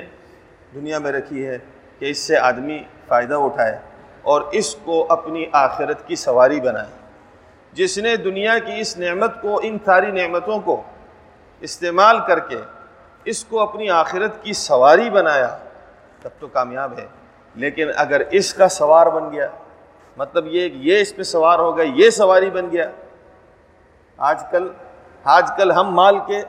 دنیا 0.75 0.99
میں 0.99 1.11
رکھی 1.11 1.47
ہے 1.47 1.57
کہ 1.99 2.05
اس 2.05 2.17
سے 2.17 2.37
آدمی 2.37 2.83
فائدہ 3.07 3.33
اٹھائے 3.33 3.77
اور 4.21 4.41
اس 4.51 4.75
کو 4.75 5.05
اپنی 5.09 5.45
آخرت 5.51 6.07
کی 6.07 6.15
سواری 6.15 6.61
بنائے۔ 6.61 6.87
جس 7.73 7.97
نے 7.97 8.17
دنیا 8.17 8.59
کی 8.59 8.79
اس 8.79 8.97
نعمت 8.97 9.41
کو، 9.41 9.59
ان 9.63 9.77
ساری 9.85 10.11
نعمتوں 10.11 10.59
کو 10.59 10.83
استعمال 11.59 12.17
کر 12.27 12.39
کے 12.39 12.57
اس 13.25 13.45
کو 13.45 13.59
اپنی 13.59 13.89
آخرت 13.89 14.43
کی 14.43 14.53
سواری 14.53 15.09
بنایا، 15.09 15.57
تب 16.21 16.29
تو 16.39 16.47
کامیاب 16.47 16.97
ہے۔ 16.97 17.05
لیکن 17.55 17.87
اگر 17.95 18.21
اس 18.31 18.53
کا 18.53 18.67
سوار 18.67 19.07
بن 19.07 19.31
گیا 19.31 19.47
مطلب 20.17 20.47
یہ 20.47 20.69
یہ 20.73 21.01
اس 21.01 21.15
پہ 21.15 21.23
سوار 21.23 21.59
ہو 21.59 21.77
گیا، 21.77 21.85
یہ 21.95 22.09
سواری 22.09 22.49
بن 22.49 22.71
گیا۔ 22.71 22.89
آج 24.17 24.43
کل 24.51 24.69
آج 25.23 25.49
کل 25.57 25.71
ہم 25.71 25.95
مال 25.95 26.19
کے 26.27 26.41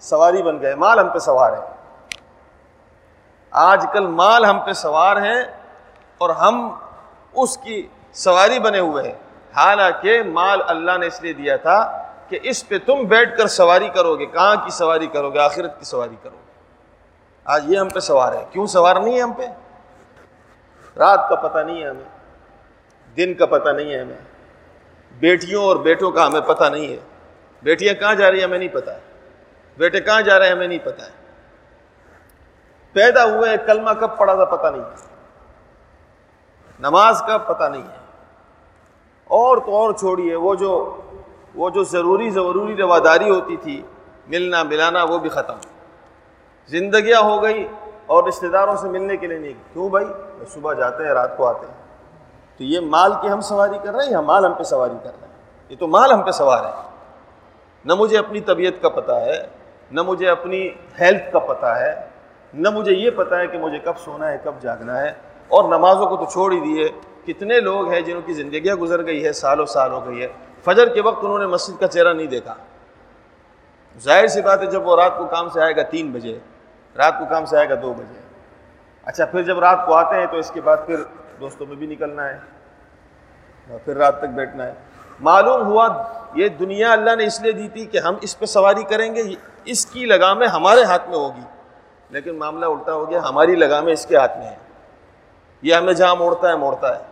سواری 0.00 0.42
بن 0.42 0.62
گئے، 0.62 0.74
مال 0.74 0.98
ہم 0.98 1.08
پہ 1.08 1.18
سوار 1.18 1.52
ہے۔ 1.52 1.77
آج 3.50 3.86
کل 3.92 4.06
مال 4.06 4.44
ہم 4.44 4.60
پہ 4.60 4.72
سوار 4.72 5.16
ہے 5.16 5.42
اور 6.18 6.30
ہم 6.30 6.74
اس 7.32 7.56
کی 7.56 7.86
سواری 8.12 8.58
بنے 8.58 8.78
ہوئے 8.78 9.08
ہیں۔ 9.08 9.18
حالانکہ 9.56 10.22
مال 10.22 10.60
اللہ 10.66 10.98
نے 10.98 11.06
اس 11.06 11.22
لیے 11.22 11.32
دیا 11.32 11.56
تھا 11.56 12.08
کہ 12.28 12.38
اس 12.42 12.68
پہ 12.68 12.78
تم 12.86 12.94
بیٹھ 12.94 13.38
کر 13.38 13.46
سواری 13.46 13.88
کرو 13.88 14.16
گے 14.16 14.26
کہاں 14.26 14.56
کی 14.56 14.70
سواری 14.70 15.06
کرو 15.06 15.30
گے 15.30 15.38
آخرت 15.38 15.78
کی 15.78 15.84
سواری 15.84 16.16
کرو 16.22 16.34
گے 16.34 16.48
آج 17.44 17.72
یہ 17.72 17.78
ہم 17.78 17.88
پہ 17.88 18.00
سوار 18.00 18.32
ہے۔ 18.32 18.44
کیوں 18.50 18.66
سوار 18.66 18.96
نہیں 18.96 19.16
ہے 19.16 19.20
ہم 19.20 19.32
پہ؟ 19.32 19.46
رات 20.98 21.28
کا 21.28 21.34
پتہ 21.34 21.58
نہیں 21.58 21.82
ہے 21.82 21.88
ہمیں۔ 21.88 22.18
دن 23.16 23.34
کا 23.34 23.46
پتہ 23.46 23.68
نہیں 23.68 23.92
ہے 23.92 24.00
ہمیں۔ 24.00 24.18
بیٹیوں 25.18 25.64
اور 25.64 25.76
بیٹوں 25.76 26.10
کا 26.10 26.26
ہمیں 26.26 26.40
پتہ 26.40 26.64
نہیں 26.64 26.88
ہے۔ 26.88 26.96
بیٹیاں 27.62 27.94
کہاں 27.94 28.14
جا 28.14 28.30
رہی 28.30 28.38
ہیں 28.38 28.44
ہمیں 28.44 28.58
نہیں 28.58 28.68
پتہ۔ 28.68 28.90
ہے 28.90 29.00
بیٹے 29.76 30.00
کہاں 30.00 30.22
جا 30.22 30.38
رہے 30.38 30.46
ہیں 30.46 30.52
ہمیں 30.52 30.68
نہیں 30.68 30.78
پتہ۔ 30.78 31.02
ہے 31.02 31.17
پیدا 32.92 33.24
ہوئے، 33.24 33.56
کلمہ 33.66 33.90
کب 33.90 34.16
پڑا 34.16 34.34
تھا 34.34 34.44
پتہ 34.44 34.66
نہیں۔ 34.66 34.84
نماز 36.80 37.22
کا 37.26 37.38
پتہ 37.38 37.64
نہیں 37.64 37.82
ہے۔ 37.82 37.98
اور 39.24 39.56
تو 39.56 39.76
اور 39.76 39.92
چھوڑیے، 39.92 40.36
وہ 40.36 40.54
جو 40.54 41.00
وہ 41.54 41.70
جو 41.70 41.84
ضروری 41.84 42.30
ضروری 42.30 42.76
رواداری 42.76 43.30
ہوتی 43.30 43.56
تھی، 43.56 43.82
ملنا، 44.28 44.62
ملانا، 44.62 45.04
وہ 45.04 45.18
بھی 45.18 45.28
ختم۔ 45.28 45.54
زندگیاں 46.68 47.20
ہو 47.20 47.42
گئی 47.42 47.68
اور 48.06 48.24
رشتہ 48.24 48.46
داروں 48.46 48.76
سے 48.76 48.88
ملنے 48.88 49.16
کے 49.16 49.26
لیے 49.26 49.38
نہیں۔ 49.38 49.52
کیوں 49.72 49.88
بھائی؟ 49.88 50.06
صبح 50.48 50.72
جاتے 50.72 51.04
ہیں، 51.04 51.10
رات 51.10 51.36
کو 51.36 51.46
آتے 51.46 51.66
ہیں۔ 51.66 51.74
تو 52.58 52.64
یہ 52.64 52.80
مال 52.80 53.12
کی 53.22 53.28
ہم 53.28 53.40
سواری 53.40 53.78
کر 53.84 53.94
رہے 53.94 54.04
ہیں 54.04 54.12
یا 54.12 54.20
مال 54.20 54.44
ہم 54.44 54.54
پہ 54.54 54.62
سواری 54.62 54.98
کر 55.04 55.10
رہے 55.20 55.28
ہیں؟ 55.28 55.34
یہ 55.68 55.76
تو 55.76 55.86
مال 55.86 56.12
ہم 56.12 56.22
پہ 56.22 56.30
سوار 56.30 56.64
ہے۔ 56.64 56.90
نہ 57.84 57.94
مجھے 57.94 58.18
اپنی 58.18 58.40
طبیعت 58.40 58.82
کا 58.82 58.88
پتہ 58.88 59.12
ہے، 59.12 59.46
نہ 59.90 60.02
مجھے 60.02 60.28
اپنی 60.28 60.68
ہیلتھ 61.00 61.32
کا 61.32 61.38
پتہ 61.38 61.66
ہے۔ 61.66 62.07
نہ 62.54 62.70
مجھے 62.70 62.92
یہ 62.92 63.10
پتہ 63.10 63.34
ہے 63.34 63.46
کہ 63.46 63.58
مجھے 63.58 63.78
کب 63.78 63.98
سونا 64.04 64.32
ہے، 64.32 64.38
کب 64.44 64.54
جاگنا 64.60 65.00
ہے۔ 65.00 65.12
اور 65.48 65.64
نمازوں 65.64 66.06
کو 66.06 66.16
تو 66.16 66.26
چھوڑ 66.32 66.52
ہی 66.52 66.60
دیے۔ 66.60 66.88
کتنے 67.26 67.60
لوگ 67.60 67.92
ہیں 67.92 68.00
جنہوں 68.00 68.22
کی 68.22 68.32
زندگیاں 68.32 68.74
گزر 68.74 69.06
گئی 69.06 69.24
ہے 69.24 69.32
سال 69.32 69.60
و 69.60 69.66
سال 69.66 69.92
ہو 69.92 70.06
گئی 70.06 70.22
ہے۔ 70.22 70.28
فجر 70.64 70.88
کے 70.88 71.02
وقت 71.02 71.24
انہوں 71.24 71.38
نے 71.38 71.46
مسجد 71.46 71.80
کا 71.80 71.86
چہرہ 71.86 72.12
نہیں 72.12 72.26
دیکھا۔ 72.26 72.54
ظاہر 73.98 74.26
سی 74.26 74.42
بات 74.42 74.60
ہے، 74.60 74.66
جب 74.66 74.88
وہ 74.88 74.96
رات 74.96 75.18
کو 75.18 75.26
کام 75.26 75.48
سے 75.48 75.60
آئے 75.62 75.76
گا 75.76 75.82
تین 75.82 76.10
بجے، 76.10 76.38
رات 76.96 77.18
کو 77.18 77.24
کام 77.24 77.44
سے 77.44 77.56
آئے 77.56 77.68
گا 77.68 77.74
دو 77.82 77.94
بجے۔ 77.94 78.20
اچھا 79.04 79.24
پھر 79.24 79.42
جب 79.42 79.58
رات 79.58 79.86
کو 79.86 79.94
آتے 79.94 80.16
ہیں 80.16 80.26
تو 80.26 80.36
اس 80.36 80.50
کے 80.50 80.60
بعد 80.60 80.76
پھر 80.86 80.96
دوستوں 81.40 81.66
میں 81.66 81.76
بھی 81.76 81.86
نکلنا 81.86 82.28
ہے 82.28 82.38
پھر 83.84 83.96
رات 83.96 84.18
تک 84.18 84.26
بیٹھنا 84.26 84.66
ہے۔ 84.66 84.72
معلوم 85.20 85.66
ہوا، 85.66 86.02
یہ 86.34 86.48
دنیا 86.48 86.92
اللہ 86.92 87.16
نے 87.16 87.26
اس 87.26 87.42
لیے 87.42 87.52
دی 87.52 87.68
تھی 87.68 87.84
کہ 87.84 87.98
ہم 87.98 88.14
اس 88.20 88.38
پہ 88.38 88.46
سواری 88.46 88.82
کریں 88.82 89.14
گے، 89.14 89.22
اس 89.64 89.86
کی 89.86 90.06
لگامیں 90.06 90.46
ہمارے 90.46 90.82
ہاتھ 90.82 91.08
میں 91.08 91.18
ہوگی۔ 91.18 91.57
لیکن 92.10 92.38
معاملہ 92.38 92.66
الٹا 92.66 92.92
ہو 92.92 93.10
گیا، 93.10 93.20
ہماری 93.22 93.54
لگامیں 93.54 93.92
اس 93.92 94.06
کے 94.06 94.16
ہاتھ 94.16 94.38
میں 94.38 94.46
ہیں۔ 94.46 94.56
یہ 95.62 95.74
ہمیں 95.74 95.92
جہاں 95.92 96.16
موڑتا 96.16 96.48
ہے 96.48 96.56
موڑتا 96.56 96.98
ہے۔ 96.98 97.02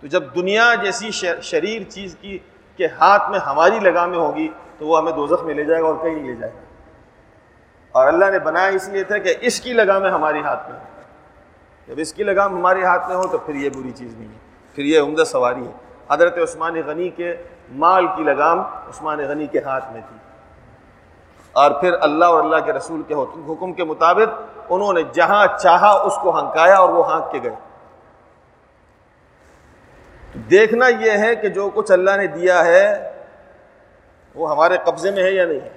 تو 0.00 0.06
جب 0.06 0.22
دنیا 0.34 0.74
جیسی 0.82 1.10
شریر 1.42 1.82
چیز 1.90 2.16
کی، 2.20 2.38
کے 2.76 2.86
ہاتھ 2.86 3.30
میں 3.30 3.38
ہماری 3.38 3.78
لگامیں 3.78 4.18
ہوگی 4.18 4.48
تو 4.78 4.86
وہ 4.86 4.98
ہمیں 4.98 5.12
دوزخ 5.12 5.42
میں 5.42 5.54
لے 5.54 5.64
جائے 5.64 5.82
گا 5.82 5.86
اور 5.86 5.94
کہیں 5.94 6.14
لے 6.14 6.34
جائے 6.34 6.52
گا۔ 6.52 6.60
اور 7.92 8.08
اللہ 8.08 8.24
نے 8.24 8.38
بنایا 8.38 8.66
اس 8.66 8.88
لیے 8.88 9.04
تھا 9.04 9.18
کہ 9.18 9.34
اس 9.40 9.60
کی 9.60 9.72
لگامیں 9.72 10.10
ہماری 10.10 10.40
ہاتھ 10.40 10.70
میں 10.70 10.78
ہوں۔ 10.78 10.86
جب 11.88 11.94
اس 11.96 12.12
کی 12.12 12.22
لگام 12.22 12.54
ہمارے 12.54 12.84
ہاتھ 12.84 13.08
میں 13.08 13.16
ہو 13.16 13.26
تو 13.26 13.38
پھر 13.38 13.54
یہ 13.54 13.70
بری 13.70 13.90
چیز 13.90 14.14
نہیں 14.18 14.28
ہے۔ 14.28 14.38
پھر 14.74 14.84
یہ 14.84 15.00
عمدہ 15.00 15.24
سواری 15.24 15.66
ہے۔ 15.66 15.72
حضرت 16.10 16.38
عثمان 16.38 16.74
غنی 16.86 17.08
کے 17.08 17.36
مال 17.70 18.06
کی 18.16 18.22
لگام 18.22 18.60
عثمان 18.60 19.18
غنی 19.18 19.46
کے 19.46 19.60
ہاتھ 19.60 19.92
میں 19.92 20.00
تھی۔ 20.08 20.16
اور 21.56 21.70
پھر 21.70 21.92
اللہ 22.00 22.24
اور 22.24 22.44
اللہ 22.44 22.56
کے 22.64 22.72
رسول 22.72 23.02
کے 23.02 23.14
حکم 23.48 23.72
کے 23.72 23.84
مطابق 23.84 24.40
انہوں 24.68 24.92
نے 24.92 25.02
جہاں 25.12 25.46
چاہا 25.60 25.90
اس 25.90 26.14
کو 26.22 26.38
ہنکایا 26.38 26.76
اور 26.76 26.88
وہ 26.88 27.12
ہانک 27.12 27.32
کے 27.32 27.38
گئے۔ 27.42 27.54
دیکھنا 30.50 30.88
یہ 30.88 31.10
ہے 31.10 31.36
کہ 31.36 31.48
جو 31.48 31.70
کچھ 31.74 31.92
اللہ 31.92 32.16
نے 32.16 32.26
دیا 32.26 32.64
ہے، 32.64 33.12
وہ 34.34 34.50
ہمارے 34.50 34.76
قبضے 34.84 35.10
میں 35.10 35.22
ہے 35.22 35.30
یا 35.30 35.46
نہیں 35.46 35.60
ہے؟ 35.60 35.70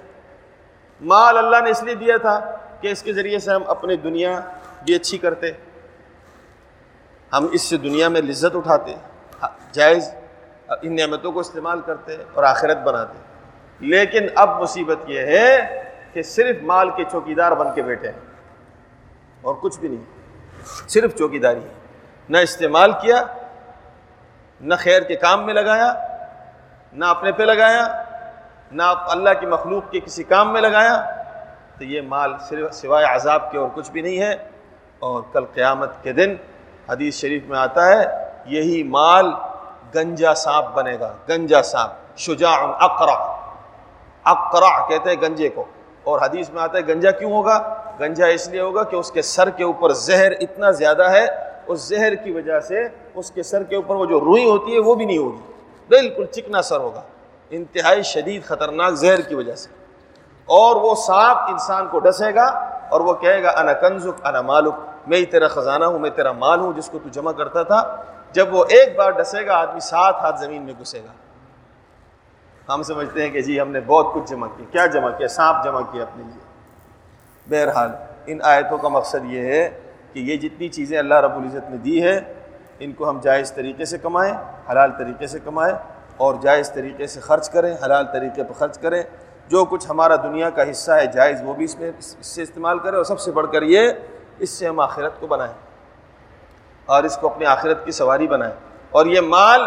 مال 1.00 1.38
اللہ 1.38 1.56
نے 1.64 1.70
اس 1.70 1.82
لیے 1.82 1.94
دیا 1.94 2.16
تھا 2.16 2.38
کہ 2.80 2.88
اس 2.88 3.02
کے 3.02 3.12
ذریعے 3.12 3.38
سے 3.38 3.50
ہم 3.50 3.62
اپنی 3.66 3.96
دنیا 3.96 4.40
بھی 4.84 4.94
اچھی 4.94 5.18
کرتے۔ 5.18 5.52
ہم 7.32 7.46
اس 7.52 7.62
سے 7.62 7.76
دنیا 7.76 8.08
میں 8.08 8.20
لذت 8.20 8.56
اٹھاتے، 8.56 8.94
جائز، 9.72 10.14
ان 10.82 10.96
نعمتوں 10.96 11.32
کو 11.32 11.40
استعمال 11.40 11.80
کرتے 11.80 12.16
اور 12.34 12.44
آخرت 12.44 12.76
بناتے۔ 12.76 13.29
لیکن 13.80 14.26
اب 14.34 14.62
مصیبت 14.62 14.96
یہ 15.06 15.20
ہے 15.20 15.82
کہ 16.12 16.22
صرف 16.22 16.56
مال 16.62 16.90
کے 16.90 17.04
چوکیدار 17.12 17.52
بن 17.52 17.74
کے 17.74 17.82
بیٹھے 17.82 18.08
ہیں 18.08 18.18
اور 19.42 19.54
کچھ 19.62 19.80
بھی 19.80 19.88
نہیں، 19.88 20.04
صرف 20.88 21.14
چوکی 21.14 21.38
داری 21.38 21.60
ہے۔ 21.60 21.72
نہ 22.28 22.38
استعمال 22.38 22.92
کیا، 22.92 23.22
نہ 24.60 24.74
خیر 24.78 25.02
کے 25.02 25.16
کام 25.16 25.46
میں 25.46 25.54
لگایا، 25.54 25.94
نہ 26.92 27.04
اپنے 27.04 27.32
پہ 27.32 27.42
لگایا، 27.42 28.04
نہ 28.72 28.82
اللہ 28.82 29.30
کی 29.40 29.46
مخلوق 29.46 29.90
کے 29.90 30.00
کسی 30.00 30.22
کام 30.22 30.52
میں 30.52 30.60
لگایا۔ 30.60 31.22
تو 31.78 31.84
یہ 31.84 32.00
مال 32.00 32.32
صرف 32.48 32.74
سوائے 32.74 33.06
عذاب 33.06 33.52
کے 33.52 33.58
اور 33.58 33.68
کچھ 33.74 33.90
بھی 33.90 34.00
نہیں 34.00 34.20
ہے۔ 34.20 34.34
اور 34.98 35.22
کل 35.32 35.44
قیامت 35.44 36.02
کے 36.02 36.12
دن 36.12 36.34
حدیث 36.88 37.14
شریف 37.14 37.42
میں 37.46 37.58
آتا 37.58 37.86
ہے، 37.86 38.04
یہی 38.44 38.82
مال 38.82 39.26
گنجا 39.94 40.34
سانپ 40.34 40.66
بنے 40.66 40.96
گا۔ 41.00 41.14
گنجا 41.28 41.62
سانپ، 41.62 42.18
شجاع 42.18 42.72
اقرا۔ 42.80 43.29
اقرا 44.24 44.88
کہتے 44.88 45.10
ہیں 45.10 45.16
گنجے 45.22 45.48
کو۔ 45.48 45.64
اور 46.04 46.20
حدیث 46.22 46.50
میں 46.50 46.62
آتا 46.62 46.78
ہے 46.78 46.82
گنجا 46.88 47.10
کیوں 47.10 47.32
ہوگا؟ 47.32 47.74
گنجا 48.00 48.26
اس 48.26 48.48
لیے 48.48 48.60
ہوگا 48.60 48.82
کہ 48.82 48.96
اس 48.96 49.10
کے 49.12 49.22
سر 49.22 49.50
کے 49.50 49.64
اوپر 49.64 49.92
زہر 49.92 50.32
اتنا 50.40 50.70
زیادہ 50.70 51.10
ہے، 51.10 51.26
اس 51.66 51.80
زہر 51.80 52.14
کی 52.14 52.32
وجہ 52.32 52.60
سے 52.60 52.88
اس 53.14 53.30
کے 53.30 53.42
سر 53.42 53.62
کے 53.62 53.76
اوپر 53.76 53.94
وہ 53.94 54.06
جو 54.06 54.20
روئی 54.20 54.50
ہوتی 54.50 54.74
ہے 54.74 54.80
وہ 54.80 54.94
بھی 54.94 55.04
نہیں 55.04 55.18
ہوگی۔ 55.18 55.52
بالکل 55.88 56.24
چکنا 56.26 56.62
سر 56.62 56.80
ہوگا۔ 56.80 57.02
انتہائی 57.50 58.02
شدید 58.02 58.44
خطرناک 58.44 58.92
زہر 58.92 59.20
کی 59.20 59.34
وجہ 59.34 59.54
سے۔ 59.54 59.68
اور 60.44 60.76
وہ 60.76 60.94
سانپ 60.94 61.38
انسان 61.38 61.88
کو 61.90 61.98
ڈسے 61.98 62.34
گا 62.34 62.44
اور 62.90 63.00
وہ 63.00 63.14
کہے 63.14 63.42
گا، 63.42 63.50
انا 63.50 63.72
کنزک، 63.72 64.26
انا 64.26 64.40
مالک۔ 64.40 64.74
میں 65.06 65.18
ہی 65.18 65.26
تیرا 65.26 65.48
خزانہ 65.48 65.84
ہوں، 65.84 65.98
میں 65.98 66.10
تیرا 66.10 66.32
مال 66.32 66.60
ہوں 66.60 66.72
جس 66.72 66.88
کو 66.88 66.98
تو 67.02 67.08
جمع 67.08 67.32
کرتا 67.32 67.62
تھا۔ 67.62 67.96
جب 68.32 68.54
وہ 68.54 68.64
ایک 68.68 68.96
بار 68.96 69.10
ڈسے 69.10 69.46
گا، 69.46 69.54
آدمی 69.54 69.80
سات 69.80 70.14
ہاتھ 70.14 70.40
زمین 70.40 70.62
میں 70.62 70.74
گھسے 70.80 70.98
گا۔ 70.98 71.29
ہم 72.74 72.82
سمجھتے 72.82 73.22
ہیں 73.22 73.30
کہ 73.30 73.40
جی 73.40 73.60
ہم 73.60 73.70
نے 73.70 73.80
بہت 73.80 74.14
کچھ 74.14 74.30
جمع 74.30 74.46
کیا 74.56 74.66
کیا 74.70 74.86
جمع 74.86 75.10
کیا؟ 75.10 75.28
سانپ 75.28 75.64
جمع 75.64 75.80
کیا 75.80 76.02
اپنے 76.02 76.22
لیے۔ 76.22 76.50
بہرحال، 77.50 77.90
ان 78.26 78.38
آیتوں 78.42 78.78
کا 78.78 78.88
مقصد 78.88 79.24
یہ 79.24 79.40
ہے 79.40 79.80
کہ 80.12 80.18
یہ 80.18 80.36
جتنی 80.36 80.68
چیزیں 80.68 80.98
اللہ 80.98 81.14
رب 81.14 81.36
العزت 81.36 81.70
نے 81.70 81.76
دی 81.76 82.02
ہے 82.02 82.34
ان 82.78 82.92
کو 82.92 83.10
ہم 83.10 83.20
جائز 83.20 83.52
طریقے 83.52 83.84
سے 83.84 83.98
کمائیں، 83.98 84.34
حلال 84.70 84.90
طریقے 84.98 85.26
سے 85.26 85.38
کمائیں 85.38 85.76
اور 86.16 86.34
جائز 86.40 86.72
طریقے 86.72 87.06
سے 87.06 87.20
خرچ 87.20 87.50
کریں، 87.50 87.74
حلال 87.84 88.06
طریقے 88.12 88.44
پر 88.44 88.52
خرچ 88.52 88.78
کریں۔ 88.78 89.02
جو 89.48 89.64
کچھ 89.64 89.86
ہمارا 89.90 90.16
دنیا 90.16 90.50
کا 90.50 90.70
حصہ 90.70 90.92
ہے 90.92 91.06
جائز، 91.06 91.40
وہ 91.44 91.54
بھی 91.54 91.64
اس 91.64 91.78
میں 91.78 91.92
اس 91.98 92.26
سے 92.26 92.42
استعمال 92.42 92.78
کریں 92.78 92.96
اور 92.96 93.04
سب 93.04 93.20
سے 93.20 93.32
بڑھ 93.32 93.52
کر 93.52 93.62
یہ 93.62 93.90
اس 94.38 94.50
سے 94.50 94.66
ہم 94.66 94.80
آخرت 94.80 95.12
کو 95.20 95.26
بنائیں۔ 95.26 95.54
اور 96.86 97.02
اس 97.02 97.16
کو 97.16 97.28
اپنی 97.28 97.46
آخرت 97.46 97.84
کی 97.84 97.90
سواری 97.90 98.28
بنائیں۔ 98.28 98.54
اور 98.90 99.06
یہ 99.06 99.20
مال 99.20 99.60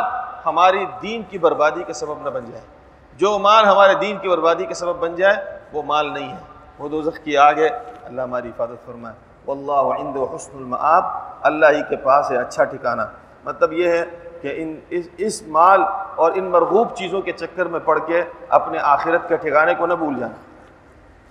ہماری 0.46 0.86
دین 1.02 1.22
کی 1.30 1.38
بربادی 1.38 1.84
کا 1.84 1.94
سبب 1.94 2.24
نہ 2.24 2.30
بن 2.30 2.46
جائے۔ 2.52 2.83
جو 3.18 3.40
مال 3.40 3.66
ہمارے 3.66 3.94
دین 3.94 4.18
کی 4.18 4.28
بربادی 4.28 4.66
کا 4.66 4.74
سبب 4.74 4.96
بن 4.96 5.16
جائے، 5.16 5.36
وہ 5.74 5.82
مال 5.84 6.14
نہیں 6.14 6.32
ہے۔ 6.32 6.38
وہ 6.80 6.90
دوزخ 6.90 7.24
کی 7.24 7.38
آگ 7.38 7.54
ہے۔ 7.56 7.70
اللہ 8.04 8.22
ہماری 8.22 8.50
حفاظت 8.50 8.86
فرمائے۔ 8.86 9.16
واللہ 9.48 9.94
عند 10.00 10.18
حسن 10.36 10.58
المآب۔ 10.58 11.04
اللہ 11.42 11.66
ہی 11.66 11.82
کے 11.90 11.96
پاس 11.96 12.32
ہے 12.32 12.38
اچھا 12.38 12.64
ٹھکانہ۔ 12.64 13.02
مطلب 13.46 13.74
یہ 13.74 13.88
ہے 13.88 14.06
کہ 14.42 14.54
ان، 14.56 14.80
اس 14.90 15.06
اس 15.18 15.44
مال 15.48 15.82
اور 16.16 16.32
ان 16.36 16.44
مرغوب 16.44 16.96
چیزوں 16.96 17.22
کے 17.22 17.32
چکر 17.32 17.66
میں 17.66 17.80
پڑھ 17.80 18.00
کے 18.06 18.24
اپنے 18.50 18.78
آخرت 18.82 19.30
کے 19.30 19.38
ٹھکانے 19.38 19.74
کو 19.74 19.86
نہ 19.86 19.94
بھول 19.94 20.20
جانا۔ 20.20 20.34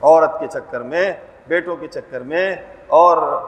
عورت 0.02 0.40
کے 0.40 0.46
چکر 0.46 0.80
میں، 0.80 1.12
بیٹوں 1.48 1.76
کے 1.76 1.86
چکر 1.86 2.20
میں، 2.20 2.56
اور 2.86 3.40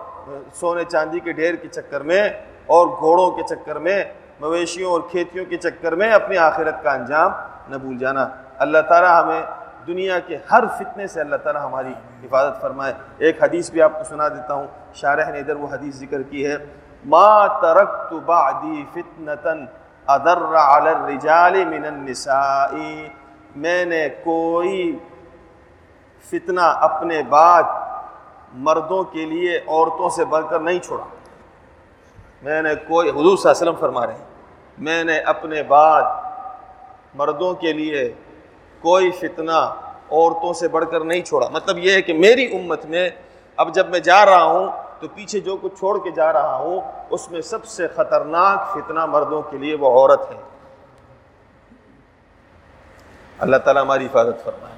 سونے 0.55 0.85
چاندی 0.85 1.21
کے 1.21 1.33
ڈھیر 1.33 1.55
کے 1.55 1.69
چکر 1.69 2.01
میں، 2.01 2.29
اور 2.67 2.87
گھوڑوں 2.87 3.31
کے 3.31 3.43
چکر 3.43 3.79
میں، 3.79 4.05
مویشیوں 4.41 4.93
اور 4.93 5.01
کھیتیوں 5.11 5.45
کے 5.45 5.57
چکر 5.57 5.95
میں 5.95 6.13
اپنی 6.13 6.39
آخرت 6.39 6.83
کا 6.83 6.93
انجام۔ 6.93 7.33
نہ 7.69 7.77
بھول 7.77 7.99
جانا۔ 7.99 8.29
اللہ 8.59 8.79
تعالیٰ 8.89 9.23
ہمیں 9.23 9.43
دنیا 9.87 10.19
کے 10.19 10.39
ہر 10.53 10.65
فتنے 10.79 11.07
سے 11.07 11.21
اللہ 11.21 11.37
تعالیٰ 11.37 11.65
ہماری 11.65 11.93
حفاظت 12.25 12.61
فرمائے۔ 12.61 12.93
ایک 13.19 13.43
حدیث 13.43 13.71
بھی 13.71 13.83
آپ 13.83 13.93
کو 13.99 14.05
سنا 14.05 14.29
دیتا 14.29 14.55
ہوں، 14.55 14.67
شارح 14.95 15.31
نے 15.31 15.39
ادھر 15.39 15.57
وہ 15.57 15.67
حدیث 15.73 15.95
ذکر 15.95 16.23
کی 16.23 16.47
ہے۔ 16.47 16.57
ما 17.05 17.47
ترکت 17.47 18.13
بعدی 18.13 18.85
فتنتن 18.93 19.65
ادر 20.07 20.43
علی 20.55 20.89
الرجال 20.89 21.65
من 21.65 21.85
النساء۔ 21.85 22.75
میں 23.57 23.85
نے 23.85 24.09
کوئی 24.09 24.99
فتنہ 26.31 26.61
اپنے 26.61 27.23
بعد 27.23 27.63
مردوں 28.55 29.05
کے 29.05 29.27
لیے 29.27 29.59
عورتوں 29.59 30.09
سے 30.09 30.25
بڑھ 30.25 30.45
کر 30.51 30.61
نہیں 30.61 30.79
چھوڑا۔ 30.79 31.05
میں 32.43 32.63
نے 32.63 32.75
کوئی، 32.75 33.11
حضور 33.11 33.37
صلی 33.37 33.51
اللہ 33.51 33.61
علیہ 33.61 33.69
وسلم 33.69 33.81
فرما 33.81 34.07
رہے 34.07 34.15
ہیں، 34.15 34.25
میں 34.79 35.05
نے 35.05 35.19
اپنے 35.19 35.63
بعد 35.63 36.03
مردوں 37.15 37.55
کے 37.55 37.73
لیے 37.73 38.13
کوئی 38.81 39.11
فتنہ 39.11 39.75
عورتوں 40.11 40.53
سے 40.53 40.69
بڑھ 40.69 40.85
کر 40.91 41.01
نہیں 41.01 41.23
چھوڑا۔ 41.23 41.49
مطلب 41.49 41.79
یہ 41.79 41.93
ہے 41.93 42.03
کہ 42.03 42.15
میری 42.15 42.57
امت 42.57 42.85
میں 42.85 43.11
اب 43.57 43.75
جب 43.75 43.89
میں 43.89 43.99
جا 43.99 44.27
رہا 44.27 44.45
ہوں 44.45 44.69
تو 45.01 45.09
پیچھے 45.09 45.41
جو 45.41 45.57
کچھ 45.57 45.79
چھوڑ 45.79 45.99
کے 46.05 46.11
جا 46.11 46.33
رہا 46.33 46.57
ہوں، 46.57 46.81
اس 47.11 47.31
میں 47.31 47.41
سب 47.41 47.65
سے 47.65 47.89
خطرناک 47.89 48.73
فتنہ 48.73 49.07
مردوں 49.07 49.43
کے 49.43 49.59
لیے 49.59 49.77
وہ 49.77 49.87
عورت 49.87 50.21
ہے۔ 50.31 50.37
اللہ 53.39 53.57
تعالیٰ 53.57 53.83
ہماری 53.83 54.07
حفاظت 54.07 54.45
فرمائے۔ 54.45 54.75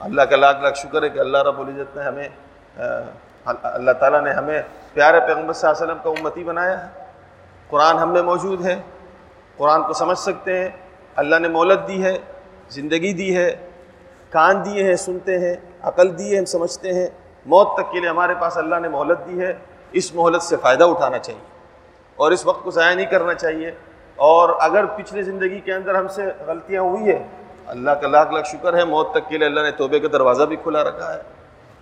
اللہ 0.00 0.22
کا 0.22 0.36
لاکھ 0.36 0.62
لاکھ 0.62 0.78
شکر 0.78 1.02
ہے 1.02 1.08
کہ 1.08 1.18
اللہ 1.18 1.38
رب 1.38 1.60
العزت 1.60 1.96
نے 1.96 2.02
ہمیں 2.02 2.28
اللہ 3.62 3.90
تعالیٰ 3.90 4.22
نے 4.22 4.32
ہمیں 4.32 4.62
پیارے 4.92 5.20
پیغمبر 5.20 5.52
صلی 5.52 5.68
اللہ 5.68 5.82
علیہ 5.82 5.92
وسلم 5.92 6.14
کا 6.14 6.20
امتی 6.20 6.44
بنایا 6.44 6.86
ہے۔ 6.86 7.04
قرآن 7.70 7.98
ہم 7.98 8.12
میں 8.12 8.22
موجود 8.22 8.66
ہے۔ 8.66 8.82
قرآن 9.56 9.82
کو 9.82 9.92
سمجھ 9.92 10.18
سکتے 10.18 10.58
ہیں۔ 10.58 10.68
اللہ 11.16 11.36
نے 11.36 11.48
مولت 11.48 11.88
دی 11.88 12.04
ہے، 12.04 12.18
زندگی 12.68 13.12
دی 13.12 13.36
ہے، 13.36 13.70
کان 14.30 14.64
دیے 14.64 14.84
ہیں، 14.84 14.96
سنتے 14.96 15.38
ہیں، 15.38 15.54
عقل 15.82 16.18
دی 16.18 16.32
ہے 16.32 16.38
ہم 16.38 16.44
سمجھتے 16.44 16.92
ہیں۔ 16.92 17.06
موت 17.46 17.74
تک 17.74 17.92
کے 17.92 18.00
لیے 18.00 18.08
ہمارے 18.08 18.34
پاس 18.40 18.56
اللہ 18.56 18.74
نے 18.74 18.88
مہلت 18.88 19.18
دی 19.26 19.40
ہے۔ 19.40 19.52
اس 19.92 20.14
مہلت 20.14 20.42
سے 20.42 20.56
فائدہ 20.56 20.84
اٹھانا 20.84 21.18
چاہیے۔ 21.18 21.40
اور 22.16 22.30
اس 22.30 22.46
وقت 22.46 22.64
کو 22.64 22.70
ضائع 22.70 22.94
نہیں 22.94 23.06
کرنا 23.06 23.34
چاہیے۔ 23.34 23.70
اور 24.16 24.48
اگر 24.60 24.86
پچھلی 24.86 25.22
زندگی 25.22 25.60
کے 25.60 25.72
اندر 25.72 25.94
ہم 25.94 26.08
سے 26.08 26.22
غلطیاں 26.46 26.82
ہوئی 26.82 27.12
ہیں، 27.12 27.28
اللہ 27.66 27.90
کا 27.90 28.08
لاکھ 28.08 28.32
لاکھ 28.32 28.48
شکر 28.48 28.76
ہے، 28.76 28.84
موت 28.84 29.10
تک 29.10 29.28
کے 29.28 29.38
لیے 29.38 29.46
اللہ 29.46 29.60
نے 29.60 29.70
توبے 29.70 30.00
کا 30.00 30.08
دروازہ 30.12 30.42
بھی 30.42 30.56
کھلا 30.56 30.84
رکھا 30.84 31.14
ہے۔ 31.14 31.22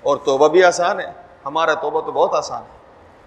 اور 0.02 0.16
توبہ 0.16 0.48
بھی 0.48 0.64
آسان 0.64 1.00
ہے۔ 1.00 1.12
ہمارا 1.46 1.74
توبہ 1.74 2.00
تو 2.00 2.12
بہت 2.12 2.34
آسان 2.34 2.62
ہے۔ 2.62 2.78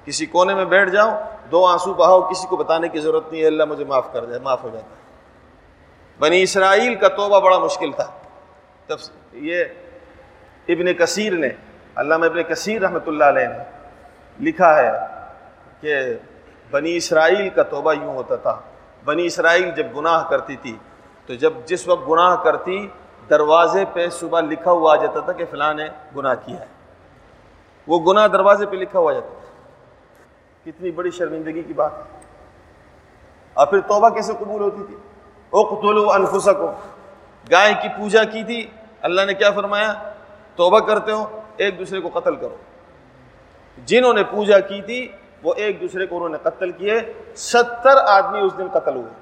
کسی 0.06 0.26
کونے 0.26 0.54
میں 0.54 0.66
بیٹھ 0.66 0.90
جاؤ، 0.90 1.10
دو 1.52 1.66
آنسو 1.66 1.94
بہاؤ، 1.94 2.22
کسی 2.22 2.48
کو 2.48 2.58
بتانے 2.58 2.90
کی 2.90 3.00
ضرورت 3.00 3.32
نہیں 3.32 3.42
ہے، 3.42 3.48
اللہ 3.48 3.66
مجھے 3.66 3.86
معاف 3.86 4.14
کر 4.14 4.26
دے، 4.26 4.40
معاف 4.40 4.64
ہو 4.64 4.70
جاتا 4.74 4.86
ہے۔ 4.86 5.03
بنی 6.20 6.44
اسرائیل 6.44 6.96
کا 6.96 7.08
توبہ 7.08 7.40
بڑا 7.40 7.58
مشکل 7.58 7.92
تھا۔ 7.92 8.12
تب 8.88 8.96
یہ 9.34 9.64
ابن 10.68 10.94
کثیر 10.94 11.34
نے، 11.34 11.50
علامہ 11.96 12.26
ابن 12.26 12.44
کثیر 12.44 12.82
رحمۃ 12.82 13.08
اللہ 13.08 13.24
علیہ 13.24 13.48
نے 13.48 13.64
لکھا 14.40 14.78
ہے 14.78 14.92
کہ 15.82 15.96
بنی 16.72 16.98
اسرائیل 16.98 17.50
کا 17.50 17.64
توبہ 17.64 17.94
یوں 17.94 18.16
ہوتا 18.16 18.36
تھا۔ 18.36 18.60
بنی 19.06 19.26
اسرائیل 19.26 19.72
جب 19.72 19.86
گناہ 19.98 20.30
کرتی 20.30 20.56
تھی، 20.56 20.78
تو 21.26 21.34
جب 21.34 21.54
جس 21.66 21.88
وقت 21.88 22.10
گناہ 22.10 22.36
کرتی، 22.36 22.88
دروازے 23.30 23.86
پہ 23.94 24.10
صبح 24.10 24.42
لکھا 24.42 24.72
ہوا 24.72 24.94
آ 24.94 24.96
جاتا 24.96 25.20
تھا 25.20 25.32
کہ 25.32 25.46
فلاں 25.52 25.74
نے 25.74 25.88
گناہ 26.16 26.36
کیا 26.46 26.60
ہے۔ 26.60 26.66
وہ 27.88 28.12
گناہ 28.12 28.28
دروازے 28.28 28.66
پہ 28.66 28.76
لکھا 28.76 29.00
ہوا 29.00 29.14
جاتا 29.14 29.28
تھا۔ 29.28 29.44
کتنی 30.66 30.92
بڑی 30.92 31.12
شرمندگی 31.12 31.62
کی 31.62 31.74
بات 31.74 31.92
ہے۔ 31.94 32.20
اور 33.54 33.68
پھر 33.68 33.80
توبہ 33.80 34.10
کیسے 34.10 34.34
قبول 34.40 34.62
ہوتی 34.62 34.84
تھی؟ 34.88 34.96
اقتلوا 35.54 36.16
انفسکم۔ 36.16 36.90
گائے 37.52 37.74
کی 37.82 37.90
پوجا 37.90 38.24
کی 38.24 38.44
تھی، 38.44 38.68
اللہ 39.02 39.22
نے 39.22 39.34
کیا 39.34 39.52
فرمایا؟ 39.52 39.94
توبہ 40.56 40.80
کرتے 40.80 41.12
ہو، 41.12 41.42
ایک 41.58 41.80
دوسرے 41.80 42.02
کو 42.02 42.20
قتل 42.20 42.36
کرو۔ 42.36 42.56
جنہوں 43.86 44.14
نے 44.14 44.24
پوجا 44.24 44.60
کی 44.60 44.82
تھی، 44.82 45.12
وہ 45.44 45.54
ایک 45.58 45.82
دوسرے 45.82 46.06
کو 46.06 46.16
انہوں 46.16 46.30
نے 46.30 46.38
قتل 46.44 46.72
کیے۔ 46.72 47.00
ستر 47.36 47.98
آدمی 47.98 48.40
اس 48.40 48.58
دن 48.58 48.68
قتل 48.74 48.96
ہوئے۔ 48.96 49.14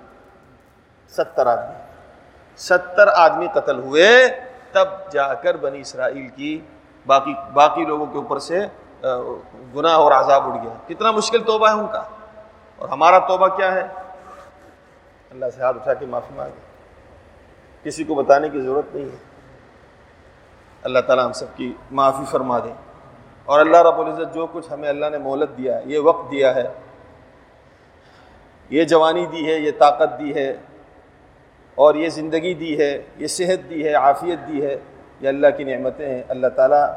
ستر 1.08 1.48
آدمی۔ 1.48 1.76
ستر 2.58 3.08
آدمی 3.08 3.48
قتل 3.54 3.80
ہوئے، 3.80 4.28
تب 4.72 5.12
جا 5.12 5.34
کر 5.34 5.58
بنی 5.58 5.80
اسرائیل 5.80 6.28
کی 6.28 6.62
باقی 7.06 7.34
باقی 7.54 7.86
لوگوں 7.86 8.06
کے 8.06 8.18
اوپر 8.18 8.40
سے 8.40 8.68
گناہ 9.76 9.92
اور 9.92 10.12
عذاب 10.12 10.44
اڑ 10.44 10.64
گیا۔ 10.64 10.74
کتنا 10.88 11.12
مشکل 11.12 11.44
توبہ 11.44 11.68
ہے 11.68 11.74
ان 11.74 11.88
کا۔ 11.88 12.04
اور 12.78 12.90
ہمارا 12.90 13.20
توبہ 13.20 13.48
کیا 13.48 13.74
ہے؟ 13.74 13.88
اللہ 15.32 15.46
سے 15.56 15.62
ہاتھ 15.62 15.78
اٹھا 15.78 15.94
کے 15.94 16.06
معافی 16.06 16.34
مانگے۔ 16.36 16.62
کسی 17.84 18.04
کو 18.04 18.16
بتانے 18.16 18.50
کی 18.50 18.62
ضرورت 18.62 18.96
نہیں 18.96 19.06
ہے۔ 19.06 19.16
اللہ 20.84 21.00
تعالیٰ 21.00 21.26
ہم 21.26 21.32
سب 21.32 21.46
کی 21.56 21.74
معافی 21.92 22.24
فرما 22.32 22.60
دیں 22.60 22.74
اور 23.46 23.60
اللہ 23.60 23.78
رب 23.78 24.00
العزت 24.00 24.36
جو 24.36 24.48
کچھ 24.52 24.68
ہمیں 24.72 24.90
اللہ 24.90 25.06
نے 25.12 25.18
مہلت 25.18 25.50
دیا 25.58 25.78
ہے 25.78 25.82
یہ 25.86 26.00
وقت 26.00 26.32
دیا 26.32 26.56
ہے۔ 26.56 26.64
یہ 28.70 28.84
جوانی 28.84 29.26
دی 29.26 29.48
ہے، 29.48 29.60
یہ 29.60 29.72
طاقت 29.80 30.20
دی 30.20 30.36
ہے۔ 30.36 30.58
اور 31.76 31.96
یہ 31.96 32.10
زندگی 32.10 32.54
دی 32.54 32.80
ہے، 32.80 33.02
یہ 33.18 33.28
صحت 33.28 33.70
دی 33.70 33.88
ہے، 33.88 33.94
عافیت 33.94 34.48
دی 34.48 34.66
ہے۔ 34.66 34.78
یہ 35.22 35.28
اللہ 35.28 35.48
کی 35.58 35.64
نعمتیں 35.64 36.10
ہیں۔ 36.10 36.24
اللہ 36.28 36.48
تعالیٰ 36.48 36.94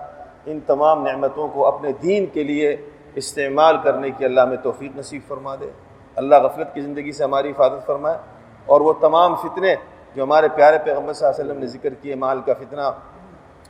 ان 0.46 0.60
تمام 0.60 1.06
نعمتوں 1.06 1.48
کو 1.48 1.66
اپنے 1.66 1.92
دین 1.92 2.26
کے 2.26 2.44
لیے 2.44 2.76
استعمال 3.14 3.76
کرنے 3.82 4.10
کی 4.10 4.24
اللہ 4.24 4.44
میں 4.44 4.56
توفیق 4.56 4.96
نصیب 4.96 5.22
فرما 5.28 5.54
دے۔ 5.54 5.70
اللہ 6.16 6.34
غفلت 6.34 6.74
کی 6.74 6.80
زندگی 6.80 7.12
سے 7.12 7.24
ہماری 7.24 7.50
حفاظت 7.50 7.86
فرمائے 7.86 8.18
اور 8.66 8.80
وہ 8.80 8.92
تمام 8.92 9.34
فتنے 9.34 9.74
جو 10.14 10.22
ہمارے 10.22 10.48
پیارے 10.48 10.78
پیغمبر 10.84 11.12
صلی 11.12 11.26
اللہ 11.26 11.40
علیہ 11.40 11.50
وسلم 11.50 11.60
نے 11.60 11.66
ذکر 11.66 11.94
کیے، 11.94 12.14
مال 12.14 12.40
کا 12.40 12.52
فتنہ، 12.54 12.90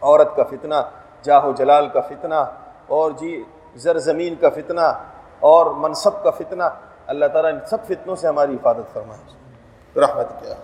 عورت 0.01 0.37
کا 0.37 0.43
فتنہ، 0.43 0.75
جاہ 1.23 1.45
و 1.45 1.53
جلال 1.53 1.89
کا 1.89 2.01
فتنہ 2.01 2.45
اور 2.87 3.11
جی 3.11 3.43
زر 3.75 3.99
زمین 3.99 4.35
کا 4.35 4.51
فتنہ 4.51 5.03
اور 5.41 5.67
منصب 5.67 6.23
کا 6.23 6.31
فتنہ، 6.31 6.63
اللہ 7.07 7.27
تعالیٰ 7.27 7.53
ان 7.53 7.59
سب 7.71 7.85
فتنوں 7.85 8.17
سے 8.17 8.29
ہماری 8.29 8.55
حفاظت 8.55 8.93
فرمائے۔ 8.93 10.01
رحمت 10.01 10.29
کیا۔ 10.41 10.55